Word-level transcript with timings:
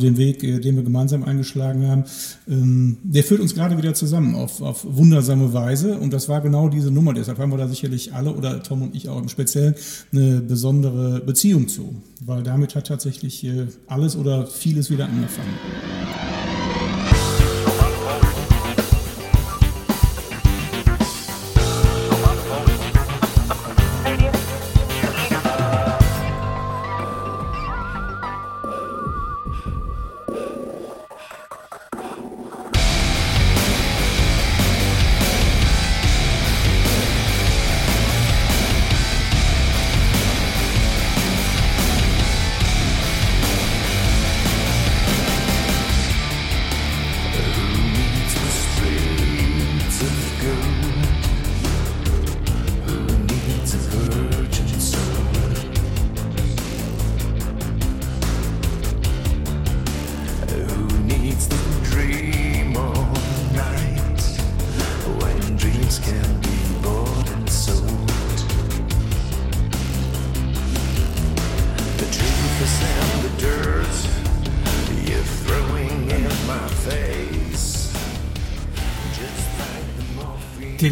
den 0.00 0.16
Weg, 0.16 0.42
äh, 0.42 0.58
den 0.58 0.74
wir 0.74 0.82
gemeinsam 0.82 1.22
eingeschlagen 1.22 1.86
haben, 1.86 2.04
ähm, 2.48 2.98
der 3.04 3.22
führt 3.22 3.40
uns 3.40 3.54
gerade 3.54 3.78
wieder 3.78 3.94
zusammen 3.94 4.34
auf, 4.34 4.60
auf 4.60 4.84
wundersame 4.84 5.52
Weise. 5.52 5.98
Und 5.98 6.12
das 6.12 6.28
war 6.28 6.40
genau 6.40 6.68
diese 6.68 6.90
Nummer. 6.90 7.14
Deshalb 7.14 7.38
haben 7.38 7.52
wir 7.52 7.58
da 7.58 7.68
sicherlich 7.68 8.12
alle 8.12 8.34
oder 8.34 8.60
Tom 8.64 8.82
und 8.82 8.96
ich 8.96 9.08
auch 9.08 9.22
im 9.22 9.28
Speziellen 9.28 9.76
eine 10.12 10.40
besondere 10.40 11.20
Beziehung 11.20 11.68
zu. 11.68 11.94
Weil 12.24 12.42
damit 12.42 12.74
hat 12.74 12.88
tatsächlich 12.88 13.44
äh, 13.44 13.68
alles 13.86 14.16
oder 14.16 14.48
vieles 14.48 14.90
wieder 14.90 15.04
angefangen. 15.04 16.23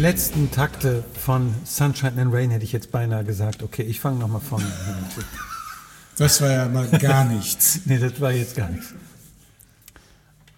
Letzten 0.03 0.51
Takte 0.51 1.01
von 1.13 1.55
Sunshine 1.63 2.21
and 2.21 2.33
Rain 2.33 2.51
hätte 2.51 2.65
ich 2.65 2.73
jetzt 2.73 2.91
beinahe 2.91 3.23
gesagt. 3.23 3.63
Okay, 3.63 3.83
ich 3.83 4.01
fange 4.01 4.19
nochmal 4.19 4.41
von. 4.41 4.61
Das 6.17 6.41
war 6.41 6.51
ja 6.51 6.67
mal 6.67 6.89
gar 6.89 7.23
nichts. 7.23 7.79
nee, 7.85 7.97
das 7.97 8.19
war 8.19 8.33
jetzt 8.33 8.57
gar 8.57 8.69
nichts. 8.69 8.93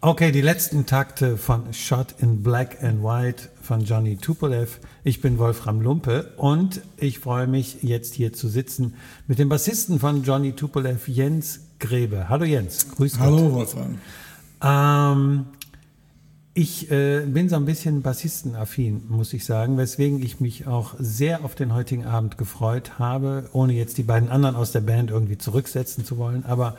Okay, 0.02 0.32
die 0.32 0.42
letzten 0.42 0.88
Takte 0.88 1.38
von 1.38 1.72
Shot 1.76 2.16
in 2.18 2.42
Black 2.42 2.84
and 2.84 3.04
White 3.04 3.50
von 3.62 3.86
Johnny 3.86 4.18
Tupolev. 4.18 4.80
Ich 5.04 5.22
bin 5.22 5.38
Wolfram 5.38 5.80
Lumpe 5.80 6.34
und 6.38 6.82
ich 6.98 7.20
freue 7.20 7.46
mich 7.46 7.84
jetzt 7.84 8.16
hier 8.16 8.34
zu 8.34 8.48
sitzen 8.48 8.96
mit 9.28 9.38
dem 9.38 9.48
Bassisten 9.48 10.00
von 10.00 10.24
Johnny 10.24 10.54
Tupolev, 10.54 11.08
Jens 11.08 11.60
Grebe. 11.78 12.30
Hallo 12.30 12.46
Jens, 12.46 12.90
grüß 12.90 13.20
Hallo 13.20 13.50
Gott. 13.50 13.76
Wolfram. 13.76 14.00
Ähm, 14.64 15.46
ich 16.58 16.90
äh, 16.90 17.26
bin 17.26 17.50
so 17.50 17.58
ein 17.58 17.66
bisschen 17.66 18.02
bassistenaffin, 18.02 19.04
muss 19.10 19.34
ich 19.34 19.44
sagen, 19.44 19.78
weswegen 19.78 20.24
ich 20.24 20.40
mich 20.40 20.68
auch 20.68 20.96
sehr 20.98 21.44
auf 21.44 21.54
den 21.54 21.74
heutigen 21.74 22.06
Abend 22.06 22.38
gefreut 22.38 22.98
habe, 22.98 23.50
ohne 23.52 23.74
jetzt 23.74 23.98
die 23.98 24.04
beiden 24.04 24.30
anderen 24.30 24.56
aus 24.56 24.72
der 24.72 24.80
Band 24.80 25.12
irgendwie 25.12 25.38
zurücksetzen 25.38 26.06
zu 26.06 26.18
wollen. 26.18 26.46
Aber 26.46 26.78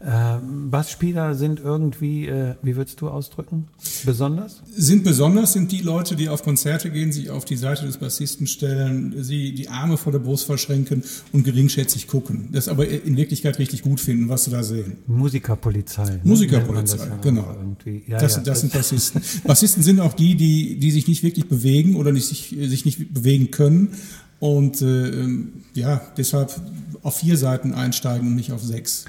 äh, 0.00 0.36
Bassspieler 0.42 1.34
sind 1.34 1.58
irgendwie, 1.60 2.26
äh, 2.26 2.54
wie 2.62 2.76
würdest 2.76 3.00
du 3.00 3.08
ausdrücken, 3.08 3.68
besonders? 4.04 4.62
Sind 4.70 5.04
besonders, 5.04 5.54
sind 5.54 5.72
die 5.72 5.80
Leute, 5.80 6.16
die 6.16 6.28
auf 6.28 6.42
Konzerte 6.42 6.90
gehen, 6.90 7.12
sich 7.12 7.30
auf 7.30 7.46
die 7.46 7.56
Seite 7.56 7.86
des 7.86 7.96
Bassisten 7.96 8.46
stellen, 8.46 9.14
sie 9.22 9.54
die 9.54 9.68
Arme 9.68 9.96
vor 9.96 10.12
der 10.12 10.18
Brust 10.18 10.44
verschränken 10.44 11.02
und 11.32 11.44
geringschätzig 11.44 12.08
gucken. 12.08 12.50
Das 12.52 12.68
aber 12.68 12.86
in 12.86 13.16
Wirklichkeit 13.16 13.58
richtig 13.58 13.82
gut 13.82 14.00
finden, 14.00 14.28
was 14.28 14.44
sie 14.44 14.50
da 14.50 14.62
sehen. 14.62 14.98
Musikerpolizei. 15.06 16.04
Ne? 16.04 16.20
Musikerpolizei, 16.24 16.98
ja 16.98 17.16
genau. 17.22 17.56
Ja, 18.06 18.18
das, 18.18 18.36
ja. 18.36 18.42
das 18.42 18.60
sind 18.60 18.72
Bassisten. 18.72 19.22
Bassisten 19.44 19.82
sind 19.82 20.00
auch 20.00 20.12
die, 20.12 20.34
die, 20.34 20.78
die 20.78 20.90
sich 20.90 21.08
nicht 21.08 21.22
wirklich 21.22 21.48
bewegen 21.48 21.96
oder 21.96 22.12
nicht, 22.12 22.26
sich, 22.26 22.54
sich 22.68 22.84
nicht 22.84 23.14
bewegen 23.14 23.50
können. 23.50 23.94
Und 24.38 24.82
äh, 24.82 25.08
ähm, 25.08 25.64
ja, 25.74 26.02
deshalb 26.16 26.54
auf 27.02 27.16
vier 27.16 27.36
Seiten 27.38 27.72
einsteigen 27.72 28.28
und 28.28 28.34
nicht 28.34 28.52
auf 28.52 28.62
sechs. 28.62 29.06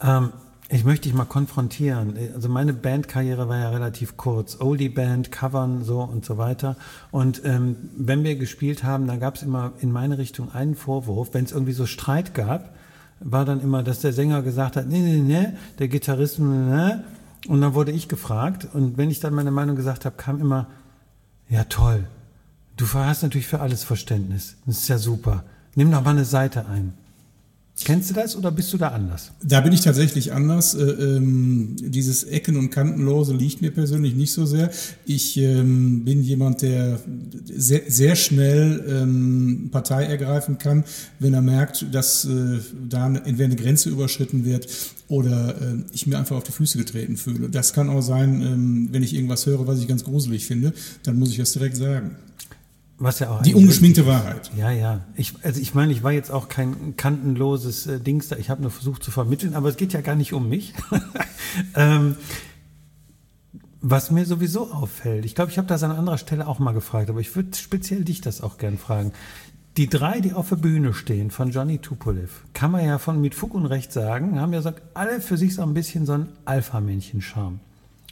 Ähm, 0.00 0.32
ich 0.68 0.84
möchte 0.84 1.08
dich 1.08 1.14
mal 1.14 1.26
konfrontieren. 1.26 2.18
Also 2.34 2.48
meine 2.48 2.72
Bandkarriere 2.72 3.48
war 3.48 3.58
ja 3.58 3.70
relativ 3.70 4.16
kurz. 4.16 4.60
Oldie 4.60 4.88
Band, 4.88 5.30
Covern 5.30 5.84
so 5.84 6.00
und 6.00 6.24
so 6.24 6.38
weiter. 6.38 6.76
Und 7.12 7.42
ähm, 7.44 7.76
wenn 7.96 8.24
wir 8.24 8.34
gespielt 8.34 8.82
haben, 8.82 9.06
dann 9.06 9.20
gab 9.20 9.36
es 9.36 9.42
immer 9.42 9.74
in 9.80 9.92
meine 9.92 10.18
Richtung 10.18 10.52
einen 10.52 10.74
Vorwurf. 10.74 11.28
Wenn 11.32 11.44
es 11.44 11.52
irgendwie 11.52 11.72
so 11.72 11.86
Streit 11.86 12.34
gab, 12.34 12.74
war 13.20 13.44
dann 13.44 13.60
immer, 13.60 13.84
dass 13.84 14.00
der 14.00 14.12
Sänger 14.12 14.42
gesagt 14.42 14.76
hat, 14.76 14.88
nee, 14.88 14.98
nee, 14.98 15.18
nee, 15.18 15.48
der 15.78 15.86
Gitarrist, 15.86 16.40
ne. 16.40 17.04
Und 17.46 17.60
dann 17.60 17.74
wurde 17.74 17.92
ich 17.92 18.08
gefragt. 18.08 18.66
Und 18.72 18.98
wenn 18.98 19.10
ich 19.10 19.20
dann 19.20 19.34
meine 19.34 19.52
Meinung 19.52 19.76
gesagt 19.76 20.04
habe, 20.04 20.16
kam 20.16 20.40
immer, 20.40 20.66
ja 21.48 21.62
toll, 21.64 22.04
du 22.76 22.86
hast 22.92 23.22
natürlich 23.22 23.46
für 23.46 23.60
alles 23.60 23.84
Verständnis. 23.84 24.56
Das 24.66 24.78
ist 24.78 24.88
ja 24.88 24.98
super. 24.98 25.44
Nimm 25.76 25.92
doch 25.92 26.02
mal 26.02 26.10
eine 26.10 26.24
Seite 26.24 26.66
ein. 26.66 26.94
Kennst 27.84 28.08
du 28.08 28.14
das 28.14 28.34
oder 28.34 28.50
bist 28.50 28.72
du 28.72 28.78
da 28.78 28.88
anders? 28.88 29.32
Da 29.42 29.60
bin 29.60 29.72
ich 29.72 29.82
tatsächlich 29.82 30.32
anders. 30.32 30.74
Äh, 30.74 30.82
ähm, 30.82 31.76
dieses 31.78 32.24
Ecken- 32.24 32.56
und 32.56 32.70
Kantenlose 32.70 33.34
liegt 33.34 33.60
mir 33.60 33.70
persönlich 33.70 34.14
nicht 34.14 34.32
so 34.32 34.46
sehr. 34.46 34.70
Ich 35.04 35.36
ähm, 35.36 36.04
bin 36.04 36.22
jemand, 36.22 36.62
der 36.62 37.00
sehr, 37.44 37.82
sehr 37.86 38.16
schnell 38.16 38.82
ähm, 38.88 39.68
Partei 39.70 40.04
ergreifen 40.04 40.56
kann, 40.56 40.84
wenn 41.18 41.34
er 41.34 41.42
merkt, 41.42 41.86
dass 41.92 42.24
äh, 42.24 42.60
da 42.88 43.06
entweder 43.08 43.44
eine 43.44 43.56
Grenze 43.56 43.90
überschritten 43.90 44.46
wird 44.46 44.68
oder 45.08 45.60
äh, 45.60 45.76
ich 45.92 46.06
mir 46.06 46.18
einfach 46.18 46.36
auf 46.36 46.44
die 46.44 46.52
Füße 46.52 46.78
getreten 46.78 47.18
fühle. 47.18 47.50
Das 47.50 47.74
kann 47.74 47.90
auch 47.90 48.00
sein, 48.00 48.40
ähm, 48.40 48.88
wenn 48.90 49.02
ich 49.02 49.14
irgendwas 49.14 49.44
höre, 49.44 49.66
was 49.66 49.80
ich 49.80 49.86
ganz 49.86 50.02
gruselig 50.02 50.46
finde, 50.46 50.72
dann 51.02 51.18
muss 51.18 51.30
ich 51.30 51.36
das 51.36 51.52
direkt 51.52 51.76
sagen. 51.76 52.16
Was 52.98 53.18
ja 53.18 53.30
auch 53.30 53.42
die 53.42 53.54
ungeschminkte 53.54 54.06
Wahrheit. 54.06 54.50
Ja, 54.56 54.70
ja. 54.70 55.04
Ich, 55.16 55.34
also 55.42 55.60
ich 55.60 55.74
meine, 55.74 55.92
ich 55.92 56.02
war 56.02 56.12
jetzt 56.12 56.30
auch 56.30 56.48
kein 56.48 56.96
kantenloses 56.96 57.86
äh, 57.86 58.00
Dings 58.00 58.28
da. 58.28 58.36
Ich 58.36 58.48
habe 58.48 58.62
nur 58.62 58.70
versucht 58.70 59.02
zu 59.02 59.10
vermitteln, 59.10 59.54
aber 59.54 59.68
es 59.68 59.76
geht 59.76 59.92
ja 59.92 60.00
gar 60.00 60.16
nicht 60.16 60.32
um 60.32 60.48
mich. 60.48 60.72
ähm, 61.74 62.16
was 63.82 64.10
mir 64.10 64.24
sowieso 64.24 64.72
auffällt, 64.72 65.26
ich 65.26 65.34
glaube, 65.34 65.50
ich 65.50 65.58
habe 65.58 65.68
das 65.68 65.82
an 65.82 65.90
anderer 65.90 66.18
Stelle 66.18 66.48
auch 66.48 66.58
mal 66.58 66.72
gefragt, 66.72 67.10
aber 67.10 67.20
ich 67.20 67.36
würde 67.36 67.56
speziell 67.56 68.02
dich 68.02 68.22
das 68.22 68.40
auch 68.40 68.56
gern 68.56 68.78
fragen. 68.78 69.12
Die 69.76 69.88
drei, 69.88 70.20
die 70.20 70.32
auf 70.32 70.48
der 70.48 70.56
Bühne 70.56 70.94
stehen 70.94 71.30
von 71.30 71.50
Johnny 71.50 71.78
Tupolev, 71.78 72.44
kann 72.54 72.70
man 72.70 72.84
ja 72.84 72.98
von 72.98 73.20
mit 73.20 73.34
Fug 73.34 73.52
und 73.52 73.66
Recht 73.66 73.92
sagen, 73.92 74.40
haben 74.40 74.54
ja 74.54 74.60
gesagt, 74.60 74.82
alle 74.94 75.20
für 75.20 75.36
sich 75.36 75.54
so 75.54 75.62
ein 75.62 75.74
bisschen 75.74 76.06
so 76.06 76.14
ein 76.14 76.28
Alpha-Männchen-Charme. 76.46 77.60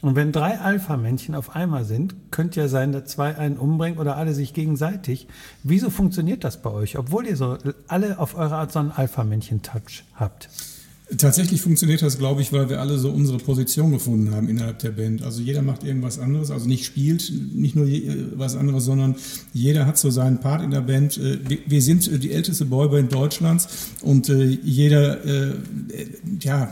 Und 0.05 0.15
wenn 0.15 0.31
drei 0.31 0.59
Alpha-Männchen 0.59 1.33
auf 1.33 1.55
einmal 1.55 1.83
sind, 1.83 2.13
könnte 2.29 2.59
ja 2.59 2.67
sein, 2.67 2.91
dass 2.91 3.05
zwei 3.05 3.35
einen 3.39 3.57
umbringen 3.57 3.97
oder 3.97 4.17
alle 4.17 4.35
sich 4.35 4.53
gegenseitig. 4.53 5.25
Wieso 5.63 5.89
funktioniert 5.89 6.43
das 6.43 6.61
bei 6.61 6.69
euch, 6.69 6.99
obwohl 6.99 7.25
ihr 7.25 7.35
so 7.35 7.57
alle 7.87 8.19
auf 8.19 8.37
eure 8.37 8.53
Art 8.53 8.71
so 8.71 8.77
einen 8.77 8.91
Alpha-Männchen-Touch 8.91 10.03
habt? 10.13 10.47
Tatsächlich 11.17 11.59
funktioniert 11.59 12.03
das, 12.03 12.19
glaube 12.19 12.43
ich, 12.43 12.53
weil 12.53 12.69
wir 12.69 12.81
alle 12.81 12.99
so 12.99 13.09
unsere 13.09 13.39
Position 13.39 13.89
gefunden 13.89 14.29
haben 14.29 14.47
innerhalb 14.47 14.77
der 14.77 14.91
Band. 14.91 15.23
Also 15.23 15.41
jeder 15.41 15.63
macht 15.63 15.83
irgendwas 15.83 16.19
anderes, 16.19 16.51
also 16.51 16.67
nicht 16.67 16.85
spielt, 16.85 17.31
nicht 17.55 17.75
nur 17.75 17.87
was 18.35 18.55
anderes, 18.55 18.85
sondern 18.85 19.15
jeder 19.53 19.87
hat 19.87 19.97
so 19.97 20.11
seinen 20.11 20.39
Part 20.39 20.61
in 20.61 20.69
der 20.69 20.81
Band. 20.81 21.17
Äh, 21.17 21.39
wir 21.65 21.81
sind 21.81 22.23
die 22.23 22.31
älteste 22.31 22.65
Boyband 22.65 23.11
Deutschlands 23.11 23.95
und 24.03 24.29
äh, 24.29 24.43
jeder, 24.43 25.25
äh, 25.25 25.53
ja, 26.41 26.69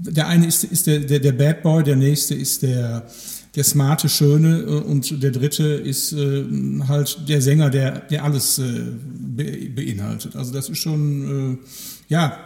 der 0.00 0.28
eine 0.28 0.46
ist, 0.46 0.64
ist 0.64 0.86
der, 0.86 1.00
der, 1.00 1.20
der 1.20 1.32
Bad 1.32 1.62
Boy, 1.62 1.82
der 1.82 1.96
nächste 1.96 2.34
ist 2.34 2.62
der, 2.62 3.06
der 3.54 3.64
smarte, 3.64 4.08
schöne 4.08 4.60
äh, 4.60 4.64
und 4.64 5.22
der 5.22 5.30
dritte 5.30 5.64
ist 5.64 6.12
äh, 6.12 6.44
halt 6.86 7.28
der 7.28 7.42
Sänger, 7.42 7.70
der, 7.70 8.00
der 8.00 8.24
alles 8.24 8.58
äh, 8.58 8.62
be, 9.02 9.70
beinhaltet. 9.74 10.36
Also 10.36 10.52
das 10.52 10.68
ist 10.68 10.78
schon, 10.78 11.58
äh, 11.58 11.66
ja, 12.08 12.38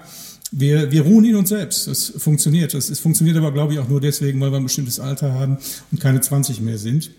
wir, 0.52 0.90
wir 0.92 1.02
ruhen 1.02 1.24
in 1.24 1.36
uns 1.36 1.48
selbst. 1.48 1.86
Das 1.86 2.12
funktioniert. 2.16 2.74
Das, 2.74 2.88
das 2.88 3.00
funktioniert 3.00 3.36
aber, 3.36 3.52
glaube 3.52 3.72
ich, 3.72 3.78
auch 3.78 3.88
nur 3.88 4.00
deswegen, 4.00 4.40
weil 4.40 4.50
wir 4.52 4.58
ein 4.58 4.64
bestimmtes 4.64 5.00
Alter 5.00 5.32
haben 5.32 5.58
und 5.90 6.00
keine 6.00 6.20
20 6.20 6.60
mehr 6.60 6.78
sind. 6.78 7.10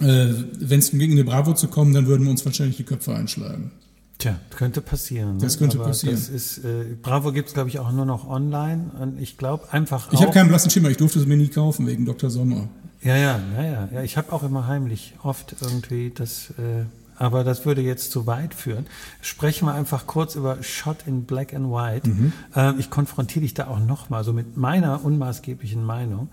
Äh, 0.00 0.34
Wenn 0.58 0.80
es 0.80 0.90
gegen 0.90 1.12
eine 1.12 1.24
Bravo 1.24 1.54
zu 1.54 1.68
kommen, 1.68 1.94
dann 1.94 2.06
würden 2.06 2.24
wir 2.24 2.30
uns 2.30 2.44
wahrscheinlich 2.44 2.76
die 2.76 2.84
Köpfe 2.84 3.14
einschlagen. 3.14 3.70
Tja, 4.18 4.38
könnte 4.50 4.80
passieren. 4.80 5.34
Ne? 5.36 5.42
Das 5.42 5.58
könnte 5.58 5.78
Aber 5.78 5.88
passieren. 5.88 6.16
Das 6.16 6.28
ist, 6.28 6.58
äh, 6.58 6.96
Bravo 7.02 7.32
gibt 7.32 7.48
es, 7.48 7.54
glaube 7.54 7.68
ich, 7.68 7.78
auch 7.78 7.92
nur 7.92 8.06
noch 8.06 8.28
online. 8.28 8.90
Und 8.98 9.20
ich 9.20 9.36
glaube 9.36 9.72
einfach. 9.72 10.12
Ich 10.12 10.22
habe 10.22 10.32
keinen 10.32 10.48
blassen 10.48 10.70
Schimmer, 10.70 10.88
ich 10.88 10.96
durfte 10.96 11.18
es 11.18 11.26
mir 11.26 11.36
nie 11.36 11.48
kaufen 11.48 11.86
wegen 11.86 12.06
Dr. 12.06 12.30
Sommer. 12.30 12.68
Ja, 13.02 13.16
ja, 13.16 13.40
ja, 13.56 13.62
ja. 13.62 13.88
ja 13.92 14.02
ich 14.02 14.16
habe 14.16 14.32
auch 14.32 14.42
immer 14.42 14.66
heimlich 14.66 15.14
oft 15.22 15.56
irgendwie 15.60 16.10
das 16.14 16.50
äh, 16.58 16.84
aber 17.18 17.44
das 17.44 17.64
würde 17.64 17.80
jetzt 17.80 18.10
zu 18.10 18.26
weit 18.26 18.54
führen. 18.54 18.86
Sprechen 19.20 19.66
wir 19.66 19.74
einfach 19.74 20.06
kurz 20.06 20.34
über 20.34 20.62
Shot 20.62 21.06
in 21.06 21.24
Black 21.24 21.54
and 21.54 21.70
White. 21.70 22.08
Mhm. 22.08 22.32
Äh, 22.54 22.74
ich 22.78 22.90
konfrontiere 22.90 23.42
dich 23.42 23.54
da 23.54 23.68
auch 23.68 23.78
nochmal, 23.78 24.24
so 24.24 24.32
mit 24.32 24.56
meiner 24.56 25.04
unmaßgeblichen 25.04 25.82
Meinung. 25.82 26.28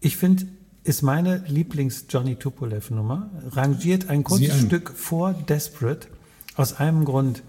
Ich 0.00 0.16
finde, 0.16 0.46
ist 0.84 1.02
meine 1.02 1.44
Lieblings-Johnny 1.48 2.36
Tupolev-Nummer, 2.36 3.30
rangiert 3.52 4.08
ein 4.08 4.24
kurzes. 4.24 4.60
Stück 4.60 4.90
vor 4.90 5.32
Desperate, 5.32 6.08
aus 6.56 6.74
einem 6.74 7.04
Grund. 7.04 7.42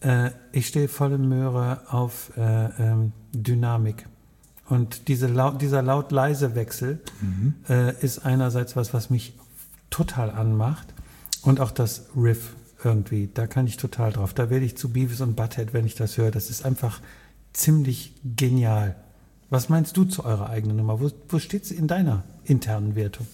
Äh, 0.00 0.30
ich 0.52 0.66
stehe 0.66 0.88
volle 0.88 1.18
Möhre 1.18 1.82
auf 1.88 2.32
äh, 2.36 2.66
ähm, 2.82 3.12
Dynamik. 3.32 4.06
Und 4.68 5.08
diese 5.08 5.26
laut, 5.26 5.60
dieser 5.60 5.82
laut-leise-Wechsel 5.82 7.00
äh, 7.68 8.04
ist 8.04 8.24
einerseits 8.24 8.76
was, 8.76 8.94
was 8.94 9.10
mich 9.10 9.34
total 9.90 10.30
anmacht. 10.30 10.94
Und 11.42 11.60
auch 11.60 11.72
das 11.72 12.06
Riff 12.16 12.54
irgendwie, 12.84 13.28
da 13.32 13.46
kann 13.46 13.66
ich 13.66 13.76
total 13.76 14.12
drauf. 14.12 14.34
Da 14.34 14.50
werde 14.50 14.64
ich 14.64 14.76
zu 14.76 14.90
Beavis 14.90 15.20
und 15.20 15.36
Butthead, 15.36 15.72
wenn 15.72 15.86
ich 15.86 15.94
das 15.94 16.16
höre. 16.16 16.30
Das 16.30 16.50
ist 16.50 16.64
einfach 16.64 17.00
ziemlich 17.52 18.14
genial. 18.24 18.96
Was 19.50 19.68
meinst 19.68 19.96
du 19.96 20.04
zu 20.04 20.24
eurer 20.24 20.48
eigenen 20.48 20.78
Nummer? 20.78 21.00
Wo, 21.00 21.10
wo 21.28 21.38
steht 21.38 21.66
sie 21.66 21.74
in 21.74 21.86
deiner 21.86 22.24
internen 22.44 22.94
Wertung? 22.94 23.26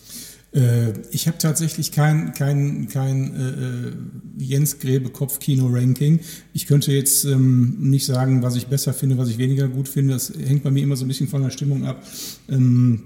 Äh, 0.53 0.93
ich 1.11 1.27
habe 1.27 1.39
tatsächlich 1.39 1.93
kein, 1.93 2.33
kein, 2.33 2.89
kein 2.89 3.35
äh, 3.35 3.49
äh, 3.49 3.93
Jens 4.39 4.79
Grebe 4.79 5.11
Kopfkino-Ranking. 5.11 6.21
Ich 6.53 6.67
könnte 6.67 6.93
jetzt 6.93 7.25
ähm, 7.25 7.77
nicht 7.79 8.07
sagen, 8.07 8.43
was 8.43 8.57
ich 8.57 8.67
besser 8.67 8.93
finde, 8.93 9.19
was 9.19 9.29
ich 9.29 9.39
weniger 9.39 9.69
gut 9.69 9.89
finde. 9.89 10.15
Das 10.15 10.33
hängt 10.33 10.63
bei 10.63 10.71
mir 10.71 10.83
immer 10.83 10.97
so 10.97 11.05
ein 11.05 11.09
bisschen 11.09 11.29
von 11.29 11.43
der 11.43 11.51
Stimmung 11.51 11.85
ab. 11.85 12.03
Ähm, 12.49 13.03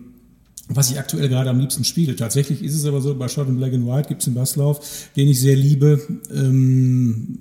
was 0.69 0.91
ich 0.91 0.99
aktuell 0.99 1.29
gerade 1.29 1.51
am 1.51 1.59
liebsten 1.59 1.85
spiele. 1.85 2.17
Tatsächlich 2.17 2.63
ist 2.63 2.75
es 2.75 2.85
aber 2.87 3.01
so, 3.01 3.15
bei 3.15 3.29
Shot 3.29 3.49
in 3.49 3.57
Black 3.57 3.75
and 3.75 3.87
White 3.87 4.09
gibt 4.09 4.23
es 4.23 4.29
einen 4.29 4.37
Basslauf, 4.37 5.11
den 5.17 5.29
ich 5.29 5.41
sehr 5.41 5.57
liebe. 5.57 6.01
Ähm, 6.33 7.39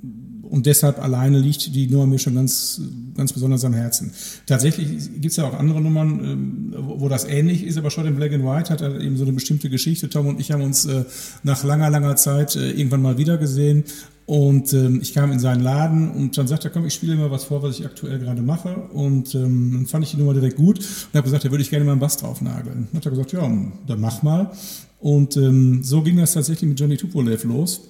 und 0.51 0.65
deshalb 0.65 1.01
alleine 1.01 1.39
liegt 1.39 1.74
die 1.74 1.88
Nummer 1.88 2.06
mir 2.06 2.19
schon 2.19 2.36
ganz, 2.36 2.81
ganz 3.15 3.31
besonders 3.31 3.63
am 3.63 3.74
Herzen. 3.74 4.12
Tatsächlich 4.45 4.89
gibt 5.13 5.27
es 5.27 5.38
ja 5.38 5.45
auch 5.45 5.57
andere 5.57 5.80
Nummern, 5.80 6.19
ähm, 6.24 6.75
wo, 6.77 7.07
das 7.07 7.24
ähnlich 7.24 7.63
ist, 7.63 7.77
aber 7.77 7.89
Shot 7.89 8.06
in 8.06 8.18
Black 8.18 8.33
and 8.33 8.44
White 8.44 8.69
hat 8.69 8.81
halt 8.81 9.01
eben 9.01 9.15
so 9.15 9.24
eine 9.24 9.31
bestimmte 9.31 9.69
Geschichte. 9.69 10.09
Tom 10.09 10.27
und 10.27 10.42
ich 10.42 10.51
haben 10.51 10.62
uns 10.62 10.83
äh, 10.86 11.06
nach 11.44 11.63
langer, 11.63 11.89
langer 11.89 12.18
Zeit 12.18 12.57
äh, 12.57 12.69
irgendwann 12.71 13.01
mal 13.01 13.18
wieder 13.18 13.38
gesehen. 13.38 13.86
Und 14.25 14.74
ähm, 14.74 15.00
ich 15.01 15.13
kam 15.13 15.31
in 15.31 15.39
seinen 15.39 15.62
Laden 15.62 16.12
und 16.12 16.38
dann 16.38 16.48
sagte 16.48 16.68
er, 16.68 16.71
komm, 16.71 16.86
ich 16.86 16.94
spiele 16.94 17.15
mal 17.15 17.31
was 17.31 17.45
vor, 17.45 17.63
was 17.63 17.80
ich 17.80 17.86
aktuell 17.86 18.19
gerade 18.19 18.42
mache. 18.42 18.75
Und 18.92 19.33
ähm, 19.36 19.71
dann 19.74 19.86
fand 19.86 20.03
ich 20.03 20.12
die 20.12 20.18
Nummer 20.18 20.33
direkt 20.33 20.57
gut 20.57 20.80
und 20.80 21.13
habe 21.13 21.24
gesagt, 21.24 21.45
da 21.45 21.51
würde 21.51 21.62
ich 21.62 21.69
gerne 21.69 21.86
mal 21.86 21.94
einen 21.94 22.01
Bass 22.01 22.18
drauf 22.18 22.42
nageln. 22.42 22.89
Dann 22.92 22.98
hat 22.98 23.06
er 23.06 23.12
gesagt, 23.12 23.31
ja, 23.31 23.39
dann 23.88 24.01
mach 24.01 24.21
mal. 24.21 24.51
Und 25.00 25.33
so 25.81 26.01
ging 26.03 26.18
das 26.18 26.33
tatsächlich 26.33 26.69
mit 26.69 26.80
Johnny 26.80 26.95
Tupolev 26.95 27.44
los 27.45 27.81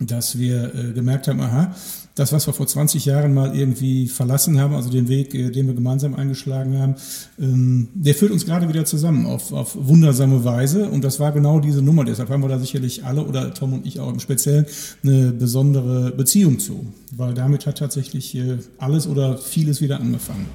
dass 0.00 0.38
wir 0.38 0.74
äh, 0.74 0.92
gemerkt 0.92 1.28
haben, 1.28 1.40
aha, 1.40 1.74
das, 2.14 2.32
was 2.32 2.46
wir 2.46 2.52
vor 2.52 2.66
20 2.66 3.04
Jahren 3.04 3.34
mal 3.34 3.56
irgendwie 3.56 4.08
verlassen 4.08 4.60
haben, 4.60 4.74
also 4.74 4.90
den 4.90 5.08
Weg, 5.08 5.34
äh, 5.34 5.50
den 5.50 5.66
wir 5.66 5.74
gemeinsam 5.74 6.14
eingeschlagen 6.14 6.78
haben, 6.78 6.94
ähm, 7.38 7.88
der 7.94 8.14
führt 8.14 8.32
uns 8.32 8.44
gerade 8.44 8.68
wieder 8.68 8.84
zusammen 8.84 9.26
auf, 9.26 9.52
auf 9.52 9.76
wundersame 9.78 10.44
Weise. 10.44 10.88
Und 10.88 11.04
das 11.04 11.20
war 11.20 11.32
genau 11.32 11.60
diese 11.60 11.82
Nummer. 11.82 12.04
Deshalb 12.04 12.30
haben 12.30 12.42
wir 12.42 12.48
da 12.48 12.58
sicherlich 12.58 13.04
alle 13.04 13.24
oder 13.24 13.54
Tom 13.54 13.74
und 13.74 13.86
ich 13.86 14.00
auch 14.00 14.12
im 14.12 14.20
Speziellen 14.20 14.66
eine 15.02 15.32
besondere 15.32 16.10
Beziehung 16.12 16.58
zu. 16.58 16.86
Weil 17.16 17.34
damit 17.34 17.66
hat 17.66 17.78
tatsächlich 17.78 18.34
äh, 18.34 18.58
alles 18.78 19.06
oder 19.06 19.38
vieles 19.38 19.80
wieder 19.80 20.00
angefangen. 20.00 20.46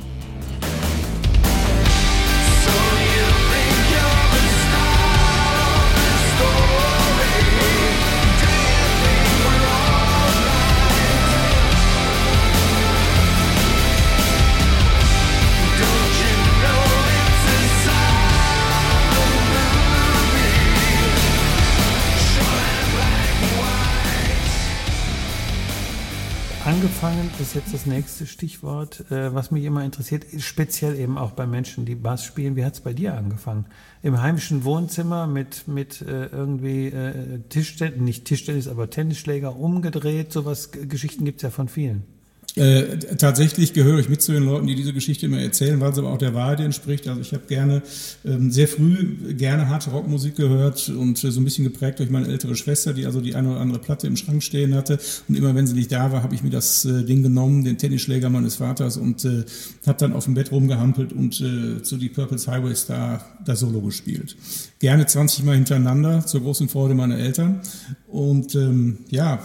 Angefangen 26.95 27.29
ist 27.41 27.55
jetzt 27.55 27.73
das 27.73 27.85
nächste 27.85 28.25
Stichwort, 28.25 29.11
äh, 29.11 29.35
was 29.35 29.51
mich 29.51 29.65
immer 29.65 29.83
interessiert, 29.83 30.23
speziell 30.37 30.97
eben 30.97 31.17
auch 31.17 31.31
bei 31.31 31.45
Menschen, 31.45 31.83
die 31.83 31.93
Bass 31.93 32.23
spielen. 32.23 32.55
Wie 32.55 32.63
hat 32.63 32.75
es 32.75 32.79
bei 32.79 32.93
dir 32.93 33.15
angefangen? 33.15 33.65
Im 34.01 34.21
heimischen 34.21 34.63
Wohnzimmer 34.63 35.27
mit, 35.27 35.67
mit 35.67 36.01
äh, 36.01 36.27
irgendwie 36.27 36.87
äh, 36.87 37.39
Tischtennis, 37.49 37.99
nicht 37.99 38.23
Tischtennis, 38.23 38.69
aber 38.69 38.89
Tennisschläger 38.89 39.57
umgedreht, 39.57 40.31
sowas, 40.31 40.71
Geschichten 40.71 41.25
gibt's 41.25 41.43
ja 41.43 41.49
von 41.49 41.67
vielen. 41.67 42.14
Äh, 42.55 42.97
tatsächlich 43.17 43.73
gehöre 43.73 43.99
ich 43.99 44.07
mit 44.07 44.21
zu 44.21 44.31
den 44.31 44.43
Leuten, 44.43 44.65
die 44.65 44.75
diese 44.75 44.93
Geschichte 44.93 45.25
immer 45.25 45.39
erzählen, 45.39 45.79
weil 45.81 45.93
sie 45.93 45.99
aber 45.99 46.11
auch 46.11 46.17
der 46.17 46.33
Wahrheit 46.33 46.61
entspricht. 46.61 47.07
Also 47.07 47.19
ich 47.19 47.33
habe 47.33 47.43
gerne, 47.47 47.81
ähm, 48.23 48.49
sehr 48.49 48.69
früh 48.69 49.33
gerne 49.33 49.67
harte 49.67 49.89
Rockmusik 49.89 50.37
gehört 50.37 50.87
und 50.87 51.21
äh, 51.21 51.31
so 51.31 51.41
ein 51.41 51.43
bisschen 51.43 51.65
geprägt 51.65 51.99
durch 51.99 52.09
meine 52.09 52.27
ältere 52.27 52.55
Schwester, 52.55 52.93
die 52.93 53.05
also 53.05 53.19
die 53.19 53.35
eine 53.35 53.51
oder 53.51 53.59
andere 53.59 53.79
Platte 53.79 54.07
im 54.07 54.15
Schrank 54.15 54.41
stehen 54.41 54.73
hatte. 54.73 54.99
Und 55.27 55.35
immer 55.35 55.53
wenn 55.53 55.67
sie 55.67 55.73
nicht 55.73 55.91
da 55.91 56.13
war, 56.13 56.23
habe 56.23 56.33
ich 56.33 56.43
mir 56.43 56.49
das 56.49 56.85
äh, 56.85 57.03
Ding 57.03 57.23
genommen, 57.23 57.65
den 57.65 57.77
Tennisschläger 57.77 58.29
meines 58.29 58.55
Vaters 58.55 58.95
und 58.95 59.25
äh, 59.25 59.43
habe 59.85 59.97
dann 59.97 60.13
auf 60.13 60.23
dem 60.23 60.35
Bett 60.35 60.51
rumgehampelt 60.51 61.11
und 61.11 61.41
äh, 61.41 61.83
zu 61.83 61.97
die 61.97 62.09
Purple's 62.09 62.47
Highway 62.47 62.75
Star 62.75 63.37
das 63.45 63.59
Solo 63.59 63.81
gespielt. 63.81 64.37
Gerne 64.79 65.05
20 65.05 65.43
Mal 65.43 65.55
hintereinander, 65.55 66.25
zur 66.25 66.41
großen 66.41 66.69
Freude 66.69 66.95
meiner 66.95 67.17
Eltern. 67.17 67.59
Und 68.07 68.55
ähm, 68.55 68.99
ja, 69.09 69.39